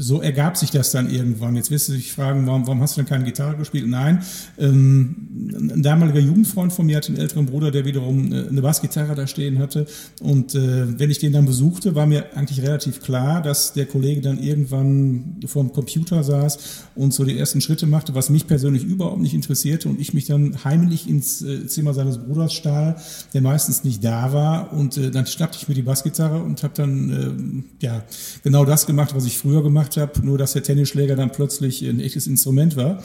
so 0.00 0.22
ergab 0.22 0.56
sich 0.56 0.70
das 0.70 0.90
dann 0.92 1.10
irgendwann. 1.10 1.56
Jetzt 1.56 1.70
wirst 1.70 1.88
du 1.88 1.92
dich 1.92 2.12
fragen, 2.12 2.46
warum, 2.46 2.66
warum 2.66 2.80
hast 2.80 2.96
du 2.96 3.02
denn 3.02 3.08
keine 3.08 3.24
Gitarre 3.24 3.56
gespielt? 3.56 3.86
Nein, 3.86 4.22
ähm, 4.58 5.50
ein 5.52 5.82
damaliger 5.82 6.20
Jugendfreund 6.20 6.72
von 6.72 6.86
mir 6.86 6.96
hatte 6.96 7.08
einen 7.08 7.18
älteren 7.18 7.44
Bruder, 7.44 7.70
der 7.70 7.84
wiederum 7.84 8.32
äh, 8.32 8.48
eine 8.48 8.62
Bassgitarre 8.62 9.14
da 9.14 9.26
stehen 9.26 9.58
hatte. 9.58 9.86
Und 10.22 10.54
äh, 10.54 10.98
wenn 10.98 11.10
ich 11.10 11.18
den 11.18 11.32
dann 11.32 11.44
besuchte, 11.44 11.94
war 11.94 12.06
mir 12.06 12.34
eigentlich 12.34 12.62
relativ 12.62 13.02
klar, 13.02 13.42
dass 13.42 13.74
der 13.74 13.84
Kollege 13.84 14.22
dann 14.22 14.42
irgendwann 14.42 15.36
vorm 15.46 15.72
Computer 15.72 16.24
saß 16.24 16.58
und 16.94 17.12
so 17.12 17.24
die 17.24 17.38
ersten 17.38 17.60
Schritte 17.60 17.86
machte, 17.86 18.14
was 18.14 18.30
mich 18.30 18.46
persönlich 18.46 18.84
überhaupt 18.84 19.20
nicht 19.20 19.34
interessierte 19.34 19.88
und 19.90 20.00
ich 20.00 20.14
mich 20.14 20.24
dann 20.24 20.64
heimlich 20.64 21.10
ins 21.10 21.42
äh, 21.42 21.66
Zimmer 21.66 21.92
seines 21.92 22.18
Bruders 22.18 22.54
stahl, 22.54 22.96
der 23.34 23.42
meistens 23.42 23.84
nicht 23.84 24.02
da 24.02 24.32
war. 24.32 24.72
Und 24.72 24.96
äh, 24.96 25.10
dann 25.10 25.26
schnappte 25.26 25.58
ich 25.60 25.68
mir 25.68 25.74
die 25.74 25.82
Bassgitarre 25.82 26.42
und 26.42 26.62
habe 26.62 26.72
dann 26.74 27.64
äh, 27.80 27.84
ja 27.84 28.02
genau 28.42 28.64
das 28.64 28.86
gemacht, 28.86 29.14
was 29.14 29.26
ich 29.26 29.36
früher 29.36 29.62
gemacht 29.62 29.89
habe, 29.96 30.24
nur 30.24 30.38
dass 30.38 30.52
der 30.52 30.62
Tennisschläger 30.62 31.16
dann 31.16 31.32
plötzlich 31.32 31.82
ein 31.82 32.00
echtes 32.00 32.26
Instrument 32.26 32.76
war. 32.76 33.02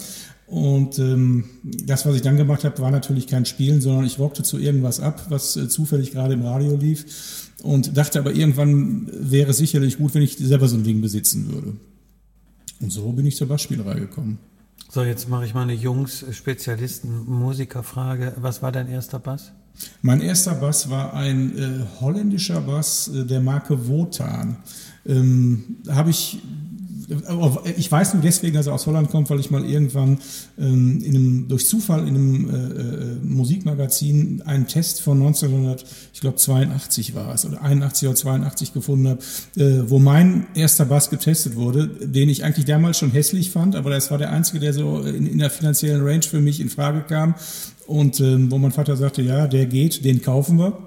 Und 0.48 1.00
ähm, 1.00 1.46
das, 1.64 2.06
was 2.06 2.16
ich 2.16 2.22
dann 2.22 2.38
gemacht 2.38 2.64
habe, 2.64 2.80
war 2.80 2.92
natürlich 2.92 3.26
kein 3.28 3.46
Spielen, 3.46 3.82
sondern 3.82 4.06
ich 4.06 4.20
rockte 4.20 4.44
zu 4.44 4.60
irgendwas 4.60 5.00
ab, 5.00 5.26
was 5.30 5.56
äh, 5.56 5.68
zufällig 5.68 6.12
gerade 6.12 6.36
im 6.36 6.44
Radio 6.44 6.76
lief. 6.76 7.50
Und 7.64 7.98
dachte 7.98 8.20
aber, 8.20 8.34
irgendwann 8.34 9.10
wäre 9.12 9.50
es 9.52 9.58
sicherlich 9.58 9.98
gut, 9.98 10.14
wenn 10.14 10.22
ich 10.22 10.38
selber 10.38 10.68
so 10.68 10.78
ein 10.78 10.84
Ding 10.84 11.02
besitzen 11.02 11.52
würde. 11.52 11.74
Und 12.80 12.92
so 12.92 13.12
bin 13.12 13.26
ich 13.26 13.38
zur 13.38 13.48
Bassspielerei 13.48 14.00
gekommen. 14.00 14.38
So, 14.92 15.04
jetzt 15.04 15.28
mache 15.30 15.46
ich 15.46 15.56
mal 15.56 15.64
eine 15.64 15.74
Jungs-Spezialisten-Musiker-Frage. 15.74 18.34
Was 18.38 18.62
war 18.62 18.72
dein 18.72 18.88
erster 18.88 19.18
Bass? 19.20 19.52
Mein 20.02 20.22
erster 20.22 20.56
Bass 20.56 20.90
war 20.90 21.14
ein 21.14 21.58
äh, 21.58 21.84
holländischer 22.00 22.62
Bass 22.62 23.10
äh, 23.10 23.26
der 23.26 23.42
Marke 23.42 23.88
Wotan. 23.88 24.58
Ähm, 25.06 25.76
Habe 25.90 26.12
ich 26.12 26.40
ich 27.78 27.92
weiß 27.92 28.14
nur 28.14 28.24
deswegen, 28.24 28.56
dass 28.56 28.68
er 28.68 28.74
aus 28.74 28.88
Holland 28.88 29.10
kommt, 29.10 29.30
weil 29.30 29.40
ich 29.40 29.52
mal 29.52 29.66
irgendwann 29.66 30.20
ähm, 30.58 31.02
in 31.04 31.16
einem, 31.16 31.48
durch 31.48 31.68
Zufall 31.68 32.08
in 32.08 32.16
einem 32.16 32.50
äh, 32.50 32.54
äh, 32.54 33.16
Musikmagazin 33.24 34.42
einen 34.44 34.68
Test 34.68 35.02
von 35.02 35.22
1900, 35.22 35.86
ich 36.14 36.22
glaube 36.22 36.38
82 36.38 37.16
war 37.16 37.34
es, 37.34 37.46
oder 37.46 37.62
81 37.62 38.08
oder 38.08 38.16
82 38.16 38.74
gefunden 38.74 39.08
habe, 39.08 39.20
äh, 39.58 39.90
wo 39.90 40.00
mein 40.00 40.48
erster 40.56 40.86
Bass 40.86 41.10
getestet 41.10 41.56
wurde, 41.56 41.88
den 41.88 42.30
ich 42.30 42.44
eigentlich 42.44 42.66
damals 42.66 42.98
schon 43.00 43.12
hässlich 43.12 43.52
fand, 43.52 43.76
aber 43.76 43.90
das 43.90 44.12
war 44.12 44.18
der 44.18 44.32
einzige, 44.32 44.60
der 44.60 44.74
so 44.74 45.02
in, 45.02 45.28
in 45.28 45.38
der 45.38 45.50
finanziellen 45.50 46.02
Range 46.02 46.24
für 46.24 46.42
mich 46.42 46.60
in 46.60 46.70
Frage 46.70 47.02
kam. 47.02 47.36
Und 47.88 48.20
ähm, 48.20 48.52
wo 48.52 48.58
mein 48.58 48.72
Vater 48.72 48.98
sagte, 48.98 49.22
ja, 49.22 49.48
der 49.48 49.68
geht, 49.68 50.04
den 50.06 50.22
kaufen 50.22 50.58
wir. 50.58 50.78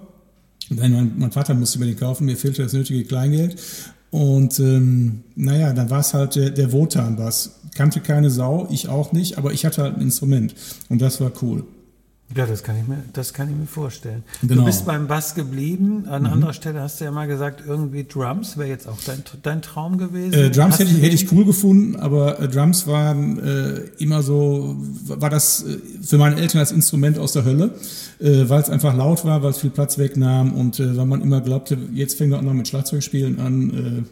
Nein, 0.71 0.93
mein, 0.93 1.13
mein 1.17 1.33
Vater 1.33 1.55
musste 1.55 1.79
mir 1.79 1.87
den 1.87 1.97
kaufen, 1.97 2.27
mir 2.27 2.37
fehlte 2.37 2.63
das 2.63 2.73
nötige 2.73 3.05
Kleingeld. 3.05 3.57
Und 4.11 4.59
ähm, 4.59 5.23
naja, 5.37 5.73
dann 5.73 5.91
war 5.91 6.01
es 6.01 6.15
halt 6.15 6.35
der, 6.35 6.51
der 6.51 6.73
Wotan-Bass. 6.73 7.61
Kannte 7.75 8.01
keine 8.01 8.31
Sau, 8.31 8.67
ich 8.71 8.89
auch 8.89 9.13
nicht, 9.13 9.39
aber 9.39 9.53
ich 9.53 9.65
hatte 9.65 9.83
halt 9.83 9.97
ein 9.97 10.03
Instrument. 10.03 10.55
Und 10.89 11.03
das 11.03 11.21
war 11.21 11.31
cool. 11.43 11.65
Ja, 12.37 12.45
das 12.45 12.63
kann 12.63 12.77
ich 12.79 12.87
mir, 12.87 13.03
das 13.15 13.33
kann 13.33 13.49
ich 13.49 13.57
mir 13.57 13.67
vorstellen. 13.67 14.23
Genau. 14.43 14.57
Du 14.57 14.65
bist 14.67 14.85
beim 14.85 15.09
Bass 15.09 15.35
geblieben. 15.35 16.05
An 16.09 16.27
anderer 16.27 16.53
Stelle 16.53 16.83
hast 16.83 17.01
du 17.01 17.05
ja 17.05 17.11
mal 17.11 17.27
gesagt, 17.27 17.63
irgendwie 17.67 18.05
Drums 18.05 18.59
wäre 18.59 18.69
jetzt 18.69 18.87
auch 18.87 18.99
dein, 19.07 19.23
dein 19.43 19.63
Traum 19.63 19.97
gewesen. 19.97 20.35
Äh, 20.35 20.51
Drums 20.51 20.79
hätte 20.79 20.91
ich, 20.91 21.01
hätte 21.01 21.15
ich 21.15 21.33
cool 21.33 21.47
gefunden, 21.47 21.97
aber 21.97 22.39
äh, 22.39 22.49
Drums 22.49 22.87
waren 22.87 23.39
äh, 23.39 23.79
immer 23.99 24.23
so, 24.23 24.77
war 25.07 25.31
das 25.31 25.65
äh, 25.65 25.79
für 26.03 26.19
meine 26.19 26.37
Eltern 26.37 26.61
das 26.61 26.71
Instrument 26.71 27.19
aus 27.19 27.33
der 27.33 27.47
Hölle, 27.47 27.75
äh, 28.21 28.47
weil 28.49 28.61
es 28.61 28.69
einfach 28.69 28.95
laut 28.95 29.25
war, 29.25 29.43
weil 29.43 29.51
es 29.51 29.59
viel 29.59 29.71
Platz 29.71 29.97
wegnahm 29.97 30.53
und 30.53 30.79
äh, 30.81 30.97
weil 30.99 31.07
man 31.07 31.23
immer 31.23 31.41
glaubte, 31.41 31.79
jetzt 31.95 32.19
fängt 32.19 32.33
er 32.33 32.41
auch 32.41 32.43
noch 32.43 32.53
mit 32.53 32.69
Schlagzeugspielen 32.69 33.41
an. 33.41 34.07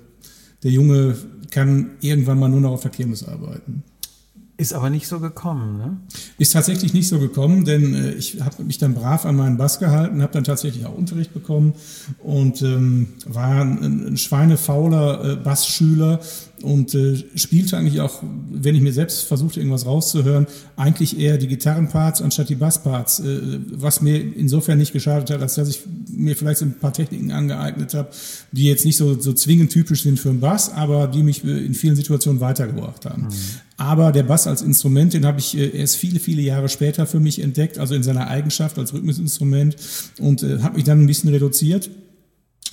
Der 0.62 0.70
Junge 0.70 1.16
kann 1.50 1.90
irgendwann 2.00 2.38
mal 2.38 2.49
nur 2.49 2.61
noch 2.61 2.73
auf 2.73 2.82
der 2.82 2.90
Kirmes 2.90 3.26
arbeiten. 3.26 3.82
Ist 4.58 4.72
aber 4.72 4.88
nicht 4.88 5.06
so 5.06 5.20
gekommen, 5.20 5.76
ne? 5.76 5.96
Ist 6.38 6.54
tatsächlich 6.54 6.94
nicht 6.94 7.08
so 7.08 7.18
gekommen, 7.18 7.66
denn 7.66 7.94
äh, 7.94 8.12
ich 8.12 8.40
habe 8.40 8.64
mich 8.64 8.78
dann 8.78 8.94
brav 8.94 9.26
an 9.26 9.36
meinen 9.36 9.58
Bass 9.58 9.78
gehalten, 9.78 10.22
habe 10.22 10.32
dann 10.32 10.44
tatsächlich 10.44 10.86
auch 10.86 10.94
Unterricht 10.94 11.34
bekommen 11.34 11.75
und 12.20 12.62
ähm, 12.62 13.08
war 13.26 13.60
ein, 13.60 14.06
ein 14.08 14.16
schweinefauler 14.16 15.32
äh, 15.32 15.36
Bassschüler 15.36 16.20
und 16.62 16.94
äh, 16.94 17.22
spielte 17.34 17.76
eigentlich 17.76 18.00
auch, 18.00 18.22
wenn 18.50 18.75
ich 18.75 18.80
mir 18.80 18.92
selbst 18.92 19.22
versuchte, 19.22 19.60
irgendwas 19.60 19.84
rauszuhören, 19.84 20.46
eigentlich 20.76 21.18
eher 21.18 21.36
die 21.36 21.48
Gitarrenparts 21.48 22.22
anstatt 22.22 22.48
die 22.48 22.54
Bassparts, 22.54 23.20
äh, 23.20 23.58
was 23.70 24.00
mir 24.00 24.16
insofern 24.16 24.78
nicht 24.78 24.92
geschadet 24.92 25.30
hat, 25.30 25.42
als 25.42 25.54
dass 25.56 25.68
ich 25.68 25.80
mir 26.10 26.34
vielleicht 26.34 26.62
ein 26.62 26.78
paar 26.78 26.92
Techniken 26.92 27.30
angeeignet 27.30 27.94
habe, 27.94 28.08
die 28.52 28.64
jetzt 28.64 28.84
nicht 28.84 28.96
so, 28.96 29.20
so 29.20 29.32
zwingend 29.32 29.70
typisch 29.70 30.02
sind 30.02 30.18
für 30.18 30.30
einen 30.30 30.40
Bass, 30.40 30.72
aber 30.72 31.08
die 31.08 31.22
mich 31.22 31.44
äh, 31.44 31.64
in 31.64 31.75
vielen 31.75 31.96
Situationen 31.96 32.40
weitergebracht 32.40 33.04
haben. 33.04 33.25
Mhm. 33.25 33.28
Aber 33.76 34.10
der 34.10 34.22
Bass 34.22 34.46
als 34.46 34.62
Instrument, 34.62 35.12
den 35.12 35.26
habe 35.26 35.38
ich 35.38 35.56
äh, 35.56 35.68
erst 35.76 35.96
viele, 35.96 36.18
viele 36.18 36.40
Jahre 36.40 36.68
später 36.68 37.06
für 37.06 37.20
mich 37.20 37.40
entdeckt, 37.40 37.78
also 37.78 37.94
in 37.94 38.02
seiner 38.02 38.28
Eigenschaft 38.28 38.78
als 38.78 38.94
Rhythmusinstrument 38.94 39.76
und 40.18 40.42
äh, 40.42 40.60
habe 40.60 40.76
mich 40.76 40.84
dann 40.84 41.02
ein 41.02 41.06
bisschen 41.06 41.30
reduziert. 41.30 41.90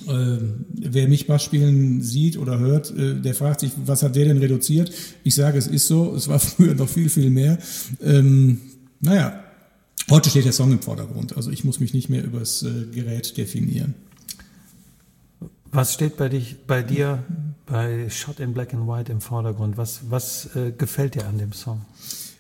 Äh, 0.08 0.38
wer 0.74 1.08
mich 1.08 1.28
Bass 1.28 1.44
spielen 1.44 2.02
sieht 2.02 2.38
oder 2.38 2.60
hört, 2.60 2.92
äh, 2.98 3.16
der 3.16 3.34
fragt 3.34 3.62
sich, 3.62 3.72
was 3.86 4.04
hat 4.04 4.16
der 4.16 4.26
denn 4.26 4.38
reduziert? 4.38 4.92
Ich 5.24 5.36
sage, 5.36 5.58
es 5.58 5.68
ist 5.68 5.88
so, 5.88 6.16
es 6.16 6.28
war 6.28 6.40
früher 6.40 6.76
noch 6.76 6.90
viel, 6.90 7.10
viel 7.10 7.30
mehr. 7.30 7.58
Ähm, 8.02 8.62
naja, 9.00 9.44
heute 10.10 10.30
steht 10.30 10.46
der 10.46 10.54
Song 10.54 10.72
im 10.72 10.82
Vordergrund, 10.82 11.36
also 11.36 11.52
ich 11.52 11.64
muss 11.64 11.80
mich 11.80 11.94
nicht 11.94 12.10
mehr 12.10 12.24
über 12.24 12.40
das 12.40 12.64
äh, 12.64 12.86
Gerät 12.92 13.38
definieren. 13.38 13.96
Was 15.72 15.94
steht 15.94 16.18
bei, 16.18 16.30
dich, 16.30 16.58
bei 16.68 16.84
dir 16.84 17.24
bei 17.66 18.10
Shot 18.10 18.40
in 18.40 18.54
Black 18.54 18.74
and 18.74 18.88
White 18.88 19.12
im 19.12 19.22
Vordergrund? 19.22 19.76
Was, 19.76 20.02
was 20.10 20.56
äh, 20.56 20.72
gefällt 20.72 21.16
dir 21.16 21.26
an 21.26 21.40
dem 21.40 21.52
Song? 21.52 21.82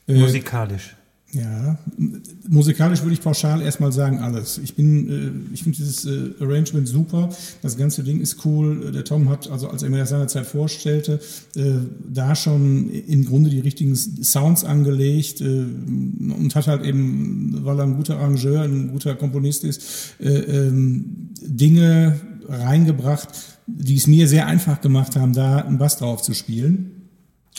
Musikalisch. 0.05 0.95
Äh, 1.33 1.39
ja, 1.39 1.77
musikalisch 2.47 3.01
würde 3.01 3.13
ich 3.13 3.21
pauschal 3.21 3.61
erstmal 3.61 3.91
sagen 3.91 4.19
alles. 4.19 4.59
Ich 4.63 4.75
bin, 4.75 5.09
äh, 5.09 5.53
ich 5.53 5.63
finde 5.63 5.77
dieses 5.77 6.05
äh, 6.05 6.33
Arrangement 6.39 6.87
super. 6.87 7.29
Das 7.61 7.77
ganze 7.77 8.03
Ding 8.03 8.19
ist 8.19 8.45
cool. 8.45 8.91
Der 8.91 9.03
Tom 9.03 9.29
hat, 9.29 9.49
also 9.49 9.69
als 9.69 9.83
er 9.83 9.89
mir 9.89 9.99
das 9.99 10.09
seinerzeit 10.09 10.45
vorstellte, 10.45 11.19
äh, 11.55 11.73
da 12.11 12.35
schon 12.35 12.89
im 12.89 13.25
Grunde 13.25 13.49
die 13.49 13.59
richtigen 13.59 13.95
Sounds 13.95 14.63
angelegt 14.63 15.41
und 15.41 16.51
hat 16.55 16.67
halt 16.67 16.83
eben, 16.83 17.59
weil 17.63 17.79
er 17.79 17.85
ein 17.85 17.95
guter 17.95 18.17
Arrangeur, 18.17 18.61
ein 18.61 18.89
guter 18.91 19.15
Komponist 19.15 19.63
ist, 19.63 20.15
ähm, 20.19 21.29
Dinge 21.41 22.19
reingebracht, 22.47 23.29
die 23.67 23.95
es 23.95 24.07
mir 24.07 24.27
sehr 24.27 24.47
einfach 24.47 24.81
gemacht 24.81 25.15
haben, 25.15 25.33
da 25.33 25.57
einen 25.59 25.77
Bass 25.77 25.97
drauf 25.97 26.21
zu 26.21 26.33
spielen. 26.33 27.02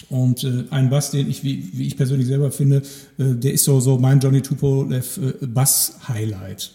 Und 0.08 0.44
äh, 0.44 0.64
ein 0.70 0.90
Bass, 0.90 1.10
den 1.10 1.28
ich, 1.30 1.44
wie, 1.44 1.70
wie 1.72 1.86
ich 1.86 1.96
persönlich 1.96 2.26
selber 2.26 2.50
finde, 2.50 2.82
äh, 3.18 3.34
der 3.34 3.52
ist 3.52 3.64
so, 3.64 3.80
so 3.80 3.98
mein 3.98 4.20
Johnny 4.20 4.42
Tupolev 4.42 5.18
äh, 5.18 5.46
Bass-Highlight. 5.46 6.72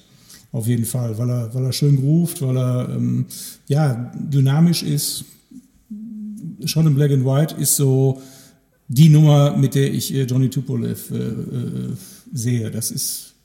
Auf 0.52 0.68
jeden 0.68 0.86
Fall, 0.86 1.18
weil 1.18 1.30
er, 1.30 1.54
weil 1.54 1.66
er 1.66 1.74
schön 1.74 1.98
groovt, 1.98 2.42
weil 2.42 2.58
er 2.58 2.90
ähm, 2.90 3.26
ja, 3.68 4.12
dynamisch 4.16 4.84
ist. 4.84 5.26
Schon 6.66 6.88
im 6.88 6.96
Black 6.96 7.12
and 7.12 7.26
White 7.26 7.56
ist 7.56 7.76
so 7.76 8.22
die 8.88 9.10
Nummer, 9.10 9.56
mit 9.56 9.76
der 9.76 9.94
ich 9.94 10.14
äh, 10.14 10.24
Johnny 10.24 10.50
Tupolev 10.50 11.12
äh, 11.12 11.18
äh, 11.18 11.96
sehe. 12.34 12.72
Das 12.72 12.90
ist 12.90 13.36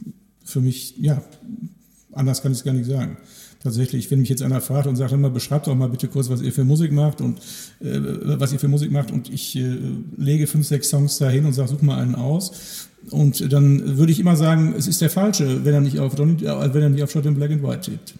für 0.45 0.61
mich, 0.61 0.95
ja, 0.99 1.23
anders 2.13 2.43
kann 2.43 2.53
ich 2.53 2.59
es 2.59 2.65
gar 2.65 2.73
nicht 2.73 2.87
sagen 2.87 3.17
tatsächlich, 3.65 4.11
wenn 4.11 4.21
mich 4.21 4.29
jetzt 4.29 4.43
einer 4.43 4.61
fragt 4.61 4.87
und 4.87 4.95
sagt, 4.97 5.13
immer 5.13 5.31
beschreibt 5.31 5.67
doch 5.67 5.75
mal 5.75 5.89
bitte 5.89 6.07
kurz, 6.07 6.29
was 6.29 6.43
ihr 6.43 6.53
für 6.53 6.65
Musik 6.65 6.93
macht 6.93 7.21
und 7.21 7.39
äh, 7.81 7.99
was 8.39 8.53
ihr 8.53 8.61
für 8.61 8.69
Musik 8.69 8.93
macht 8.93 9.11
und 9.11 9.33
ich 9.33 9.57
äh, 9.57 9.77
lege 10.17 10.47
fünf, 10.47 10.67
sechs 10.67 10.91
Songs 10.91 11.19
dahin 11.19 11.47
und 11.47 11.55
sage, 11.55 11.71
such 11.71 11.83
mal 11.83 11.99
einen 12.01 12.15
aus. 12.15 12.89
Und 13.11 13.53
dann 13.53 13.99
würde 13.99 14.13
ich 14.13 14.21
immer 14.21 14.37
sagen, 14.37 14.75
es 14.77 14.87
ist 14.87 15.01
der 15.01 15.11
falsche, 15.11 15.65
wenn 15.65 15.75
er 15.75 15.81
nicht 15.81 15.99
auf, 15.99 16.17
wenn 16.17 16.83
er 16.83 16.89
nicht 16.91 17.03
auf 17.03 17.11
Shot 17.11 17.27
in 17.27 17.35
Black 17.35 17.51
and 17.51 17.63
White 17.63 17.91
tippt. 17.91 18.15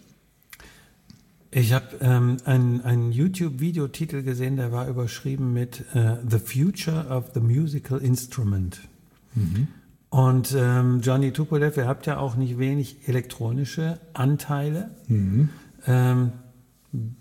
Ich 1.51 1.73
habe 1.73 1.87
ähm, 2.01 2.39
einen, 2.45 2.81
einen 2.81 3.13
YouTube-Videotitel 3.13 4.23
gesehen, 4.23 4.57
der 4.57 4.73
war 4.73 4.89
überschrieben 4.89 5.53
mit 5.53 5.85
uh, 5.95 6.17
The 6.29 6.39
Future 6.39 7.07
of 7.09 7.31
the 7.33 7.41
Musical 7.41 7.99
Instrument. 7.99 8.81
Mhm. 9.35 9.69
Und 10.15 10.55
ähm, 10.57 11.01
Johnny 11.01 11.33
Tupolev, 11.33 11.77
ihr 11.77 11.89
habt 11.89 12.07
ja 12.07 12.19
auch 12.19 12.37
nicht 12.37 12.57
wenig 12.57 12.99
elektronische 13.09 13.99
Anteile. 14.13 14.91
Mhm. 15.09 15.49
Ähm, 15.89 16.31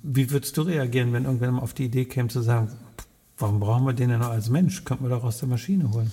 wie 0.03 0.29
würdest 0.29 0.55
du 0.57 0.61
reagieren, 0.61 1.11
wenn 1.11 1.25
irgendwann 1.25 1.55
mal 1.55 1.63
auf 1.63 1.73
die 1.73 1.85
Idee 1.85 2.05
käme 2.05 2.29
zu 2.29 2.43
sagen, 2.43 2.69
warum 3.39 3.59
brauchen 3.59 3.83
wir 3.87 3.93
den 3.93 4.09
denn 4.09 4.19
noch 4.19 4.29
als 4.29 4.51
Mensch? 4.51 4.85
Könnten 4.85 5.05
wir 5.05 5.09
doch 5.09 5.23
aus 5.23 5.39
der 5.39 5.47
Maschine 5.47 5.91
holen. 5.91 6.11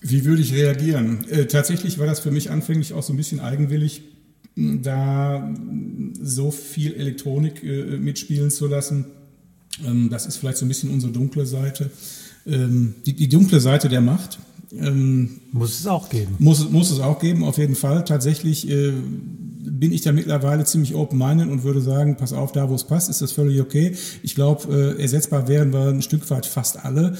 Wie 0.00 0.24
würde 0.24 0.40
ich 0.40 0.54
reagieren? 0.54 1.28
Äh, 1.28 1.44
tatsächlich 1.44 1.98
war 1.98 2.06
das 2.06 2.20
für 2.20 2.30
mich 2.30 2.50
anfänglich 2.50 2.94
auch 2.94 3.02
so 3.02 3.12
ein 3.12 3.18
bisschen 3.18 3.40
eigenwillig, 3.40 4.04
da 4.54 5.54
so 6.18 6.50
viel 6.50 6.94
Elektronik 6.94 7.62
äh, 7.62 7.98
mitspielen 7.98 8.50
zu 8.50 8.68
lassen. 8.68 9.04
Ähm, 9.84 10.08
das 10.08 10.24
ist 10.24 10.38
vielleicht 10.38 10.56
so 10.56 10.64
ein 10.64 10.68
bisschen 10.68 10.90
unsere 10.90 11.12
dunkle 11.12 11.44
Seite. 11.44 11.90
Ähm, 12.46 12.94
die, 13.04 13.12
die 13.12 13.28
dunkle 13.28 13.60
Seite 13.60 13.90
der 13.90 14.00
Macht 14.00 14.38
ähm, 14.80 15.40
muss 15.52 15.80
es 15.80 15.86
auch 15.86 16.08
geben. 16.08 16.34
Muss, 16.38 16.70
muss 16.70 16.90
es 16.90 17.00
auch 17.00 17.18
geben, 17.18 17.44
auf 17.44 17.58
jeden 17.58 17.74
Fall. 17.74 18.04
Tatsächlich 18.04 18.68
äh, 18.68 18.92
bin 19.66 19.92
ich 19.92 20.02
da 20.02 20.12
mittlerweile 20.12 20.64
ziemlich 20.64 20.94
open-minded 20.94 21.48
und 21.48 21.64
würde 21.64 21.80
sagen, 21.80 22.16
pass 22.16 22.32
auf, 22.32 22.52
da 22.52 22.68
wo 22.68 22.74
es 22.74 22.84
passt, 22.84 23.10
ist 23.10 23.22
das 23.22 23.32
völlig 23.32 23.60
okay. 23.60 23.96
Ich 24.22 24.34
glaube, 24.34 24.94
äh, 24.98 25.02
ersetzbar 25.02 25.48
wären 25.48 25.72
wir 25.72 25.88
ein 25.88 26.02
Stück 26.02 26.28
weit 26.30 26.46
fast 26.46 26.84
alle. 26.84 27.16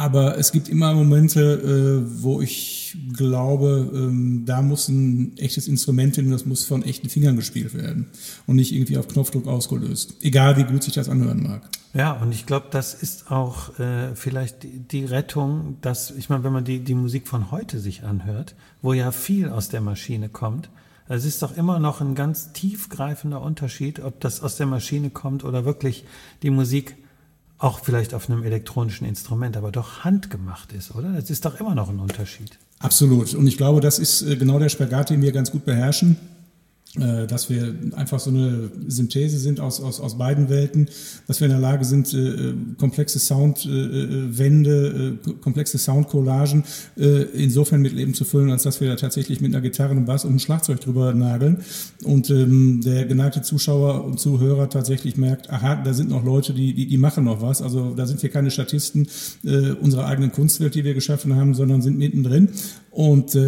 Aber 0.00 0.38
es 0.38 0.50
gibt 0.50 0.70
immer 0.70 0.94
Momente, 0.94 2.02
äh, 2.02 2.22
wo 2.22 2.40
ich 2.40 2.96
glaube, 3.14 3.90
ähm, 3.92 4.44
da 4.46 4.62
muss 4.62 4.88
ein 4.88 5.36
echtes 5.36 5.68
Instrument 5.68 6.14
hin, 6.14 6.30
das 6.30 6.46
muss 6.46 6.64
von 6.64 6.82
echten 6.82 7.10
Fingern 7.10 7.36
gespielt 7.36 7.74
werden 7.74 8.06
und 8.46 8.56
nicht 8.56 8.72
irgendwie 8.72 8.96
auf 8.96 9.08
Knopfdruck 9.08 9.46
ausgelöst. 9.46 10.14
Egal 10.22 10.56
wie 10.56 10.64
gut 10.64 10.84
sich 10.84 10.94
das 10.94 11.10
anhören 11.10 11.42
mag. 11.42 11.68
Ja, 11.92 12.12
und 12.12 12.32
ich 12.32 12.46
glaube, 12.46 12.68
das 12.70 12.94
ist 12.94 13.30
auch 13.30 13.78
äh, 13.78 14.14
vielleicht 14.14 14.66
die, 14.90 15.04
Rettung, 15.04 15.76
dass, 15.82 16.12
ich 16.12 16.30
meine, 16.30 16.44
wenn 16.44 16.52
man 16.54 16.64
die, 16.64 16.78
die 16.78 16.94
Musik 16.94 17.28
von 17.28 17.50
heute 17.50 17.78
sich 17.78 18.02
anhört, 18.02 18.54
wo 18.80 18.94
ja 18.94 19.12
viel 19.12 19.50
aus 19.50 19.68
der 19.68 19.82
Maschine 19.82 20.30
kommt, 20.30 20.70
es 21.08 21.26
ist 21.26 21.42
doch 21.42 21.54
immer 21.54 21.78
noch 21.78 22.00
ein 22.00 22.14
ganz 22.14 22.54
tiefgreifender 22.54 23.42
Unterschied, 23.42 24.00
ob 24.00 24.18
das 24.20 24.40
aus 24.40 24.56
der 24.56 24.66
Maschine 24.66 25.10
kommt 25.10 25.44
oder 25.44 25.66
wirklich 25.66 26.04
die 26.42 26.50
Musik 26.50 26.96
auch 27.60 27.80
vielleicht 27.80 28.14
auf 28.14 28.28
einem 28.28 28.42
elektronischen 28.42 29.06
Instrument, 29.06 29.56
aber 29.56 29.70
doch 29.70 30.02
handgemacht 30.02 30.72
ist, 30.72 30.94
oder? 30.94 31.12
Das 31.12 31.30
ist 31.30 31.44
doch 31.44 31.60
immer 31.60 31.74
noch 31.74 31.90
ein 31.90 32.00
Unterschied. 32.00 32.58
Absolut. 32.78 33.34
Und 33.34 33.46
ich 33.46 33.58
glaube, 33.58 33.80
das 33.80 33.98
ist 33.98 34.22
äh, 34.22 34.36
genau 34.36 34.58
der 34.58 34.70
Spagat, 34.70 35.10
den 35.10 35.20
wir 35.20 35.32
ganz 35.32 35.52
gut 35.52 35.66
beherrschen. 35.66 36.16
Äh, 36.98 37.28
dass 37.28 37.48
wir 37.48 37.72
einfach 37.94 38.18
so 38.18 38.30
eine 38.30 38.68
Synthese 38.88 39.38
sind 39.38 39.60
aus, 39.60 39.80
aus, 39.80 40.00
aus 40.00 40.18
beiden 40.18 40.48
Welten, 40.48 40.88
dass 41.28 41.38
wir 41.38 41.44
in 41.44 41.52
der 41.52 41.60
Lage 41.60 41.84
sind, 41.84 42.12
äh, 42.12 42.52
komplexe 42.78 43.20
Soundwände, 43.20 45.16
äh, 45.24 45.32
komplexe 45.34 45.78
Soundcollagen 45.78 46.64
insofern 46.96 47.80
mit 47.80 47.92
Leben 47.92 48.12
zu 48.12 48.24
füllen, 48.24 48.50
als 48.50 48.64
dass 48.64 48.80
wir 48.80 48.88
da 48.88 48.96
tatsächlich 48.96 49.40
mit 49.40 49.54
einer 49.54 49.62
Gitarre, 49.62 49.92
einem 49.92 50.04
Bass 50.04 50.24
und 50.24 50.30
einem 50.30 50.40
Schlagzeug 50.40 50.80
drüber 50.80 51.14
nageln. 51.14 51.58
Und 52.02 52.28
ähm, 52.30 52.80
der 52.84 53.04
geneigte 53.04 53.42
Zuschauer 53.42 54.04
und 54.04 54.18
Zuhörer 54.18 54.68
tatsächlich 54.68 55.16
merkt, 55.16 55.48
aha, 55.48 55.76
da 55.76 55.94
sind 55.94 56.10
noch 56.10 56.24
Leute, 56.24 56.52
die, 56.54 56.74
die, 56.74 56.88
die 56.88 56.98
machen 56.98 57.22
noch 57.22 57.40
was, 57.40 57.62
also 57.62 57.94
da 57.94 58.06
sind 58.06 58.20
wir 58.20 58.30
keine 58.30 58.50
Statisten 58.50 59.06
unserer 59.80 60.06
eigenen 60.06 60.32
Kunstwelt, 60.32 60.74
die 60.74 60.82
wir 60.84 60.94
geschaffen 60.94 61.36
haben, 61.36 61.54
sondern 61.54 61.82
sind 61.82 61.98
mittendrin. 61.98 62.48
Und 62.90 63.38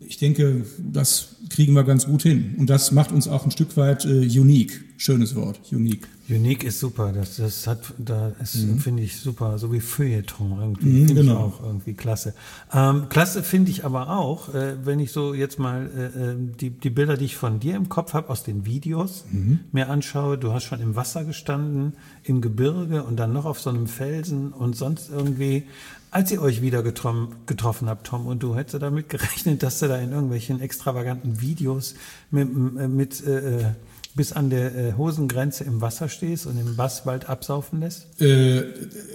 ich 0.00 0.18
denke, 0.18 0.64
das 0.92 1.36
kriegen 1.52 1.74
wir 1.74 1.84
ganz 1.84 2.06
gut 2.06 2.22
hin. 2.22 2.54
Und 2.58 2.70
das 2.70 2.92
macht 2.92 3.12
uns 3.12 3.28
auch 3.28 3.44
ein 3.44 3.50
Stück 3.50 3.76
weit 3.76 4.04
äh, 4.04 4.26
unique. 4.38 4.84
Schönes 5.02 5.34
Wort, 5.34 5.58
unique. 5.72 6.06
Unique 6.28 6.62
ist 6.62 6.78
super. 6.78 7.10
Das, 7.10 7.36
das 7.36 7.66
hat, 7.66 7.92
da 7.98 8.36
mhm. 8.54 8.78
finde 8.78 9.02
ich 9.02 9.16
super. 9.18 9.58
So 9.58 9.72
wie 9.72 9.80
Feuilleton 9.80 10.56
irgendwie. 10.60 11.00
Mhm, 11.00 11.06
finde 11.08 11.22
genau. 11.22 11.32
ich 11.32 11.38
auch 11.40 11.66
irgendwie 11.66 11.94
klasse. 11.94 12.34
Ähm, 12.72 13.08
klasse 13.08 13.42
finde 13.42 13.72
ich 13.72 13.84
aber 13.84 14.10
auch, 14.10 14.54
äh, 14.54 14.76
wenn 14.86 15.00
ich 15.00 15.10
so 15.10 15.34
jetzt 15.34 15.58
mal 15.58 15.90
äh, 15.92 16.04
äh 16.04 16.36
die, 16.38 16.70
die 16.70 16.90
Bilder, 16.90 17.16
die 17.16 17.24
ich 17.24 17.36
von 17.36 17.58
dir 17.58 17.74
im 17.74 17.88
Kopf 17.88 18.14
habe, 18.14 18.30
aus 18.30 18.44
den 18.44 18.64
Videos 18.64 19.24
mhm. 19.32 19.58
mir 19.72 19.88
anschaue. 19.88 20.38
Du 20.38 20.52
hast 20.52 20.62
schon 20.62 20.80
im 20.80 20.94
Wasser 20.94 21.24
gestanden, 21.24 21.94
im 22.22 22.40
Gebirge 22.40 23.02
und 23.02 23.16
dann 23.16 23.32
noch 23.32 23.44
auf 23.44 23.60
so 23.60 23.70
einem 23.70 23.88
Felsen 23.88 24.52
und 24.52 24.76
sonst 24.76 25.10
irgendwie. 25.10 25.64
Als 26.12 26.30
ihr 26.30 26.42
euch 26.42 26.62
wieder 26.62 26.84
getroffen, 26.84 27.34
getroffen 27.46 27.88
habt, 27.88 28.06
Tom 28.06 28.26
und 28.26 28.40
du, 28.40 28.54
hättest 28.54 28.74
du 28.74 28.78
damit 28.78 29.08
gerechnet, 29.08 29.64
dass 29.64 29.80
du 29.80 29.88
da 29.88 29.96
in 29.96 30.12
irgendwelchen 30.12 30.60
extravaganten 30.60 31.40
Videos 31.40 31.96
mit, 32.30 32.54
mit 32.54 33.26
äh, 33.26 33.72
bis 34.14 34.32
an 34.32 34.50
der 34.50 34.74
äh, 34.74 34.92
Hosengrenze 34.94 35.64
im 35.64 35.80
Wasser 35.80 36.08
stehst 36.08 36.46
und 36.46 36.58
im 36.58 36.76
Basswald 36.76 37.28
absaufen 37.28 37.80
lässt? 37.80 38.20
Äh, 38.20 38.64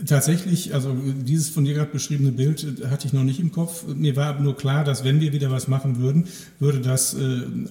tatsächlich, 0.06 0.74
also 0.74 0.96
dieses 0.96 1.50
von 1.50 1.66
dir 1.66 1.76
gerade 1.76 1.92
beschriebene 1.92 2.32
Bild 2.32 2.64
äh, 2.64 2.88
hatte 2.88 3.08
ich 3.08 3.14
noch 3.14 3.24
nicht 3.24 3.40
im 3.40 3.52
Kopf. 3.52 3.86
Mir 3.88 4.16
war 4.16 4.40
nur 4.40 4.58
klar, 4.58 4.84
dass 4.84 5.04
wenn 5.04 5.22
wir 5.22 5.34
wieder 5.34 5.52
was 5.52 5.68
machen 5.68 6.00
würden, 6.00 6.28
würde 6.60 6.80
das 6.80 7.14
äh, 7.14 7.18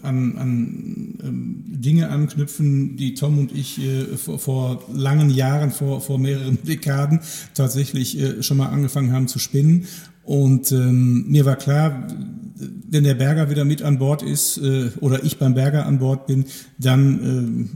an, 0.03 0.39
an 0.39 1.19
ähm, 1.23 1.65
Dinge 1.67 2.11
anknüpfen, 2.11 2.97
die 2.97 3.15
Tom 3.15 3.39
und 3.39 3.53
ich 3.53 3.81
äh, 3.81 4.17
vor, 4.17 4.39
vor, 4.39 4.83
langen 4.93 5.31
Jahren, 5.31 5.73
vor, 5.73 6.01
vor 6.01 6.19
mehreren 6.19 6.59
Dekaden 6.63 7.21
tatsächlich 7.55 8.19
äh, 8.19 8.43
schon 8.43 8.57
mal 8.57 8.69
angefangen 8.69 9.13
haben 9.13 9.29
zu 9.29 9.39
spinnen. 9.39 9.87
Und 10.25 10.73
ähm, 10.73 11.27
mir 11.29 11.45
war 11.45 11.57
klar, 11.57 12.09
wenn 12.59 13.05
der 13.05 13.15
Berger 13.15 13.51
wieder 13.51 13.65
mit 13.65 13.83
an 13.83 13.99
Bord 13.99 14.23
ist 14.23 14.59
äh, 14.59 14.91
oder 15.01 15.25
ich 15.25 15.39
beim 15.39 15.55
Berger 15.55 15.87
an 15.87 15.99
Bord 15.99 16.27
bin, 16.27 16.47
dann 16.79 17.69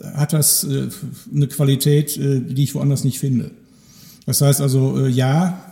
äh, 0.00 0.06
hat 0.16 0.32
das 0.32 0.64
äh, 0.64 0.88
eine 1.34 1.48
Qualität, 1.48 2.16
äh, 2.16 2.40
die 2.40 2.64
ich 2.64 2.74
woanders 2.74 3.04
nicht 3.04 3.18
finde. 3.18 3.50
Das 4.26 4.40
heißt 4.40 4.60
also, 4.60 5.04
äh, 5.04 5.08
ja, 5.08 5.71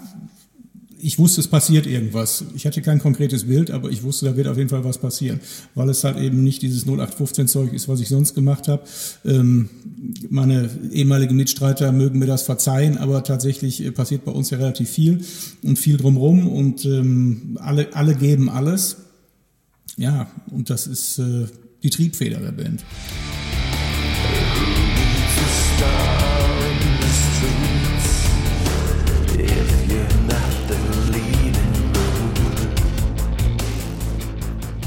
ich 1.03 1.19
wusste, 1.19 1.41
es 1.41 1.49
passiert 1.49 1.87
irgendwas. 1.87 2.45
Ich 2.55 2.67
hatte 2.67 2.83
kein 2.83 2.99
konkretes 2.99 3.45
Bild, 3.45 3.71
aber 3.71 3.91
ich 3.91 4.03
wusste, 4.03 4.27
da 4.27 4.37
wird 4.37 4.49
auf 4.49 4.57
jeden 4.57 4.69
Fall 4.69 4.85
was 4.85 4.99
passieren, 4.99 5.41
weil 5.75 5.89
es 5.89 6.05
halt 6.05 6.19
eben 6.19 6.43
nicht 6.43 6.63
dieses 6.63 6.87
0815-Zeug 6.87 7.73
ist, 7.73 7.89
was 7.89 8.01
ich 8.01 8.09
sonst 8.09 8.35
gemacht 8.35 8.69
habe. 8.69 8.83
Ähm, 9.25 9.69
meine 10.29 10.71
ehemaligen 10.93 11.37
Mitstreiter 11.37 11.93
mögen 11.93 12.19
mir 12.19 12.27
das 12.27 12.43
verzeihen, 12.43 12.99
aber 12.99 13.25
tatsächlich 13.25 13.85
äh, 13.85 13.91
passiert 13.93 14.25
bei 14.25 14.33
uns 14.33 14.51
ja 14.51 14.59
relativ 14.59 14.91
viel 14.91 15.25
und 15.63 15.79
viel 15.79 15.97
drumherum 15.97 16.49
und 16.49 16.85
ähm, 16.85 17.59
alle, 17.61 17.95
alle 17.95 18.15
geben 18.15 18.49
alles. 18.49 18.97
Ja, 19.97 20.31
und 20.51 20.71
das 20.71 20.87
ist 20.87 21.19
äh, 21.19 21.47
die 21.83 21.91
Triebfeder 21.91 22.39
der 22.39 22.53
Band. 22.53 22.85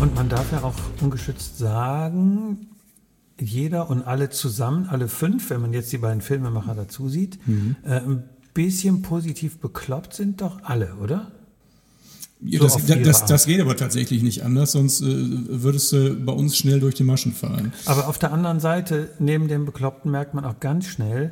Und 0.04 0.16
man 0.16 0.28
darf 0.28 0.52
ja 0.52 0.62
auch 0.64 0.76
ungeschützt 1.00 1.58
sagen, 1.58 2.68
jeder 3.40 3.90
und 3.90 4.02
alle 4.02 4.30
zusammen, 4.30 4.90
alle 4.90 5.08
fünf, 5.08 5.50
wenn 5.50 5.62
man 5.62 5.72
jetzt 5.72 5.94
die 5.94 5.98
beiden 5.98 6.20
Filmemacher 6.20 6.76
dazu 6.76 7.08
sieht, 7.08 7.40
mhm. 7.48 7.78
äh, 7.86 8.02
ein 8.02 8.24
bisschen 8.54 9.02
positiv 9.02 9.60
bekloppt 9.60 10.14
sind 10.14 10.42
doch 10.42 10.62
alle, 10.64 10.96
oder? 10.96 11.32
Ja, 12.42 12.60
so 12.60 12.66
das, 12.66 12.86
das, 12.86 13.26
das, 13.28 13.46
geht 13.46 13.62
aber 13.62 13.78
tatsächlich 13.78 14.24
nicht 14.24 14.44
anders, 14.44 14.74
sonst 14.74 15.00
äh, 15.00 15.06
würdest 15.08 15.94
du 15.94 16.16
bei 16.16 16.34
uns 16.34 16.58
schnell 16.58 16.82
durch 16.82 16.96
die 16.96 17.06
Maschen 17.06 17.32
fallen. 17.32 17.72
Aber 17.86 18.10
auf 18.10 18.18
der 18.18 18.34
anderen 18.34 18.60
Seite, 18.60 19.12
neben 19.20 19.48
dem 19.48 19.64
Bekloppten 19.64 20.12
merkt 20.12 20.34
man 20.34 20.44
auch 20.44 20.60
ganz 20.60 20.88
schnell, 20.88 21.32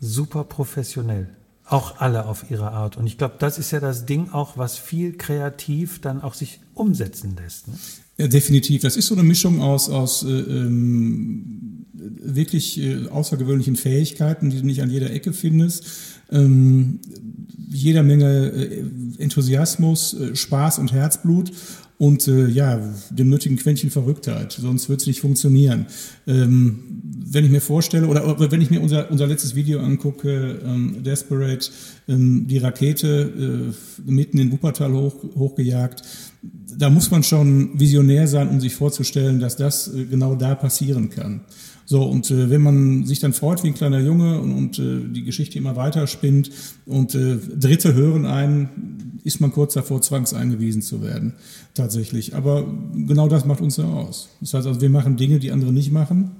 super 0.00 0.44
professionell. 0.44 1.28
Auch 1.70 2.00
alle 2.00 2.24
auf 2.24 2.50
ihre 2.50 2.70
Art. 2.70 2.96
Und 2.96 3.06
ich 3.06 3.18
glaube, 3.18 3.34
das 3.38 3.58
ist 3.58 3.70
ja 3.70 3.80
das 3.80 4.06
Ding 4.06 4.30
auch, 4.30 4.56
was 4.56 4.78
viel 4.78 5.12
kreativ 5.16 6.00
dann 6.00 6.22
auch 6.22 6.32
sich 6.34 6.60
umsetzen 6.72 7.36
lässt. 7.36 7.68
Ne? 7.68 7.74
Ja, 8.16 8.26
definitiv. 8.26 8.82
Das 8.82 8.96
ist 8.96 9.06
so 9.06 9.14
eine 9.14 9.22
Mischung 9.22 9.60
aus, 9.60 9.90
aus 9.90 10.22
äh, 10.22 10.28
ähm, 10.28 11.84
wirklich 11.92 12.80
äh, 12.80 13.08
außergewöhnlichen 13.08 13.76
Fähigkeiten, 13.76 14.50
die 14.50 14.60
du 14.60 14.66
nicht 14.66 14.82
an 14.82 14.90
jeder 14.90 15.10
Ecke 15.10 15.32
findest. 15.32 15.84
Ähm, 16.30 17.00
jeder 17.68 18.02
Menge 18.02 18.48
äh, 18.48 18.84
Enthusiasmus, 19.18 20.14
äh, 20.14 20.34
Spaß 20.34 20.78
und 20.78 20.92
Herzblut 20.92 21.52
und 21.98 22.28
äh, 22.28 22.46
ja, 22.46 22.80
dem 23.10 23.28
nötigen 23.28 23.56
Quäntchen 23.56 23.90
Verrücktheit. 23.90 24.52
Sonst 24.52 24.88
wird 24.88 25.00
es 25.00 25.06
nicht 25.08 25.20
funktionieren. 25.20 25.86
Ähm, 26.26 26.78
wenn 27.30 27.44
ich 27.44 27.50
mir 27.50 27.60
vorstelle, 27.60 28.06
oder, 28.06 28.26
oder, 28.26 28.50
wenn 28.52 28.60
ich 28.60 28.70
mir 28.70 28.80
unser, 28.80 29.10
unser 29.10 29.26
letztes 29.26 29.56
Video 29.56 29.80
angucke, 29.80 30.60
ähm, 30.64 31.02
Desperate, 31.02 31.70
ähm, 32.08 32.46
die 32.46 32.58
Rakete 32.58 33.72
äh, 34.06 34.10
mitten 34.10 34.38
in 34.38 34.52
Wuppertal 34.52 34.92
hoch, 34.92 35.16
hochgejagt, 35.34 36.02
da 36.76 36.88
muss 36.88 37.10
man 37.10 37.24
schon 37.24 37.78
visionär 37.78 38.28
sein, 38.28 38.48
um 38.48 38.60
sich 38.60 38.76
vorzustellen, 38.76 39.40
dass 39.40 39.56
das 39.56 39.92
äh, 39.92 40.04
genau 40.04 40.36
da 40.36 40.54
passieren 40.54 41.10
kann. 41.10 41.40
So, 41.90 42.02
und 42.02 42.30
äh, 42.30 42.50
wenn 42.50 42.60
man 42.60 43.06
sich 43.06 43.18
dann 43.18 43.32
freut 43.32 43.64
wie 43.64 43.68
ein 43.68 43.74
kleiner 43.74 44.00
Junge 44.00 44.38
und, 44.42 44.52
und 44.54 44.78
äh, 44.78 45.08
die 45.08 45.24
Geschichte 45.24 45.56
immer 45.56 45.74
weiter 45.74 46.06
spinnt 46.06 46.50
und 46.84 47.14
äh, 47.14 47.38
Dritte 47.38 47.94
hören 47.94 48.26
einen, 48.26 49.18
ist 49.24 49.40
man 49.40 49.52
kurz 49.52 49.72
davor, 49.72 50.02
zwangseingewiesen 50.02 50.82
zu 50.82 51.00
werden, 51.00 51.32
tatsächlich. 51.72 52.34
Aber 52.34 52.66
genau 52.94 53.26
das 53.26 53.46
macht 53.46 53.62
uns 53.62 53.78
ja 53.78 53.84
aus. 53.84 54.28
Das 54.42 54.52
heißt 54.52 54.66
also, 54.66 54.82
wir 54.82 54.90
machen 54.90 55.16
Dinge, 55.16 55.38
die 55.38 55.50
andere 55.50 55.72
nicht 55.72 55.90
machen. 55.90 56.32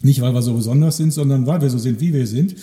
Nicht, 0.00 0.22
weil 0.22 0.32
wir 0.32 0.40
so 0.40 0.54
besonders 0.54 0.96
sind, 0.96 1.12
sondern 1.12 1.46
weil 1.46 1.60
wir 1.60 1.68
so 1.68 1.76
sind, 1.76 2.00
wie 2.00 2.14
wir 2.14 2.26
sind. 2.26 2.56